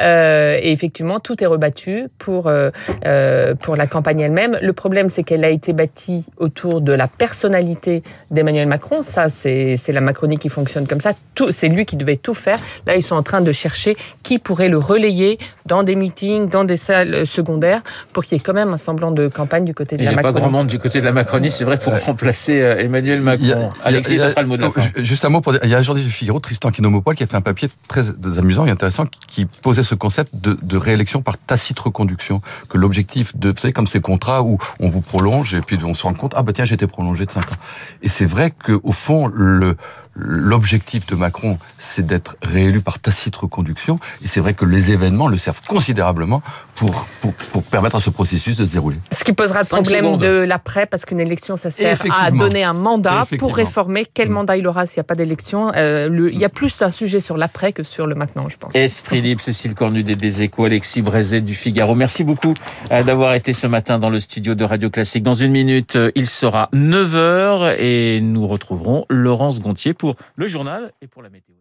Euh, 0.00 0.58
et 0.62 0.72
effectivement, 0.72 1.20
tout 1.20 1.42
est 1.42 1.46
rebattu 1.46 2.08
pour 2.18 2.46
euh, 2.46 2.70
euh, 3.06 3.54
pour 3.54 3.76
la 3.76 3.86
campagne 3.86 4.20
elle-même. 4.20 4.58
Le 4.60 4.72
problème, 4.72 5.08
c'est 5.08 5.22
qu'elle 5.22 5.44
a 5.44 5.50
été 5.50 5.72
bâtie 5.72 6.26
autour 6.36 6.80
de 6.80 6.92
la 6.92 7.08
personnalité 7.08 8.02
d'Emmanuel 8.30 8.68
Macron. 8.68 9.02
Ça, 9.02 9.28
c'est 9.28 9.76
c'est 9.76 9.92
la 9.92 10.00
Macronie 10.00 10.38
qui 10.38 10.48
fonctionne 10.48 10.86
comme 10.86 11.00
ça. 11.00 11.12
Tout, 11.34 11.52
c'est 11.52 11.68
lui 11.68 11.84
qui 11.84 11.96
devait 11.96 12.16
tout 12.16 12.34
faire. 12.34 12.58
Là, 12.86 12.96
ils 12.96 13.02
sont 13.02 13.16
en 13.16 13.22
train 13.22 13.40
de 13.40 13.52
chercher 13.52 13.96
qui 14.22 14.38
pourrait 14.38 14.68
le 14.68 14.78
relayer 14.78 15.38
dans 15.66 15.82
des 15.82 15.96
meetings, 15.96 16.48
dans 16.48 16.64
des 16.64 16.76
salles 16.76 17.26
secondaires, 17.26 17.82
pour 18.12 18.24
qu'il 18.24 18.38
y 18.38 18.40
ait 18.40 18.44
quand 18.44 18.54
même 18.54 18.72
un 18.72 18.76
semblant 18.76 19.10
de 19.10 19.28
campagne 19.28 19.64
du 19.64 19.74
côté 19.74 19.96
de 19.96 20.04
la 20.04 20.12
Macronie. 20.12 20.28
Il 20.28 20.32
n'y 20.32 20.38
a 20.38 20.40
pas 20.40 20.40
grand 20.40 20.58
monde 20.58 20.66
du 20.66 20.78
côté 20.78 21.00
de 21.00 21.04
la 21.04 21.12
Macronie, 21.12 21.50
c'est 21.50 21.64
vrai, 21.64 21.78
pour 21.78 21.92
remplacer 21.98 22.54
Emmanuel 22.54 23.20
Macron. 23.20 23.68
Alexis, 23.84 24.18
ça 24.18 24.28
sera 24.28 24.42
le 24.42 24.48
mot 24.48 24.56
de 24.56 24.62
la 24.62 24.70
fin. 24.70 24.82
Juste 24.96 25.24
un 25.24 25.28
mot 25.28 25.40
pour 25.40 25.54
il 25.62 25.68
y 25.68 25.74
a 25.74 25.80
aujourd'hui 25.80 26.04
du 26.04 26.10
Figaro, 26.10 26.40
Tristan 26.40 26.70
Kinomopol, 26.70 27.14
qui 27.14 27.22
a 27.22 27.26
fait 27.26 27.36
un 27.36 27.40
papier 27.40 27.68
très 27.88 28.10
amusant 28.38 28.66
et 28.66 28.70
intéressant, 28.70 29.04
qui 29.28 29.44
posait 29.44 29.82
ce 29.90 29.94
concept 29.96 30.34
de, 30.34 30.56
de 30.62 30.76
réélection 30.76 31.20
par 31.20 31.36
tacite 31.36 31.78
reconduction. 31.78 32.40
Que 32.68 32.78
l'objectif 32.78 33.36
de, 33.36 33.50
vous 33.50 33.56
savez, 33.56 33.72
comme 33.72 33.88
ces 33.88 34.00
contrats 34.00 34.42
où 34.42 34.58
on 34.78 34.88
vous 34.88 35.00
prolonge 35.00 35.54
et 35.54 35.60
puis 35.60 35.78
on 35.84 35.94
se 35.94 36.04
rend 36.04 36.14
compte, 36.14 36.32
ah 36.36 36.42
bah 36.42 36.52
tiens, 36.52 36.64
j'ai 36.64 36.74
été 36.74 36.86
prolongé 36.86 37.26
de 37.26 37.30
5 37.30 37.42
ans. 37.42 37.56
Et 38.02 38.08
c'est 38.08 38.24
vrai 38.24 38.52
qu'au 38.52 38.92
fond, 38.92 39.26
le, 39.26 39.76
l'objectif 40.14 41.06
de 41.06 41.14
Macron, 41.14 41.58
c'est 41.78 42.04
d'être 42.04 42.36
réélu 42.42 42.80
par 42.80 42.98
tacite 42.98 43.36
reconduction. 43.36 43.98
Et 44.22 44.28
c'est 44.28 44.40
vrai 44.40 44.54
que 44.54 44.64
les 44.64 44.90
événements 44.90 45.28
le 45.28 45.38
servent 45.38 45.62
considérablement 45.66 46.42
pour, 46.74 47.06
pour, 47.20 47.32
pour, 47.32 47.62
permettre 47.62 47.96
à 47.96 48.00
ce 48.00 48.10
processus 48.10 48.56
de 48.56 48.64
se 48.64 48.72
dérouler. 48.72 48.96
Ce 49.12 49.24
qui 49.24 49.32
posera 49.32 49.60
le 49.60 49.66
problème 49.66 50.16
de 50.18 50.42
l'après, 50.42 50.86
parce 50.86 51.04
qu'une 51.04 51.20
élection, 51.20 51.56
ça 51.56 51.70
sert 51.70 51.98
à 52.16 52.30
donner 52.30 52.64
un 52.64 52.72
mandat 52.72 53.24
pour 53.38 53.54
réformer. 53.54 54.06
Quel 54.12 54.28
mm. 54.28 54.32
mandat 54.32 54.56
il 54.56 54.66
aura 54.66 54.86
s'il 54.86 54.98
n'y 54.98 55.02
a 55.02 55.04
pas 55.04 55.14
d'élection 55.14 55.72
euh, 55.76 56.28
Il 56.32 56.38
y 56.38 56.44
a 56.44 56.48
plus 56.48 56.82
un 56.82 56.90
sujet 56.90 57.20
sur 57.20 57.36
l'après 57.36 57.72
que 57.72 57.82
sur 57.82 58.06
le 58.06 58.14
maintenant, 58.14 58.46
je 58.50 58.56
pense. 58.56 58.74
Esprit 58.74 59.22
libre, 59.22 59.40
Cécile 59.40 59.74
Des 59.88 60.50
Alexis 60.58 61.00
Brézet 61.00 61.40
du 61.40 61.54
Figaro. 61.54 61.94
Merci 61.94 62.22
beaucoup 62.22 62.52
euh, 62.92 63.02
d'avoir 63.02 63.32
été 63.32 63.54
ce 63.54 63.66
matin 63.66 63.98
dans 63.98 64.10
le 64.10 64.20
studio 64.20 64.54
de 64.54 64.62
Radio 64.62 64.90
Classique. 64.90 65.22
Dans 65.22 65.32
une 65.32 65.52
minute, 65.52 65.96
euh, 65.96 66.12
il 66.14 66.26
sera 66.26 66.68
9h 66.74 67.76
et 67.78 68.20
nous 68.20 68.46
retrouverons 68.46 69.06
Laurence 69.08 69.58
Gontier 69.58 69.94
pour 69.94 70.16
le 70.36 70.46
journal 70.48 70.92
et 71.00 71.06
pour 71.06 71.22
la 71.22 71.30
météo. 71.30 71.59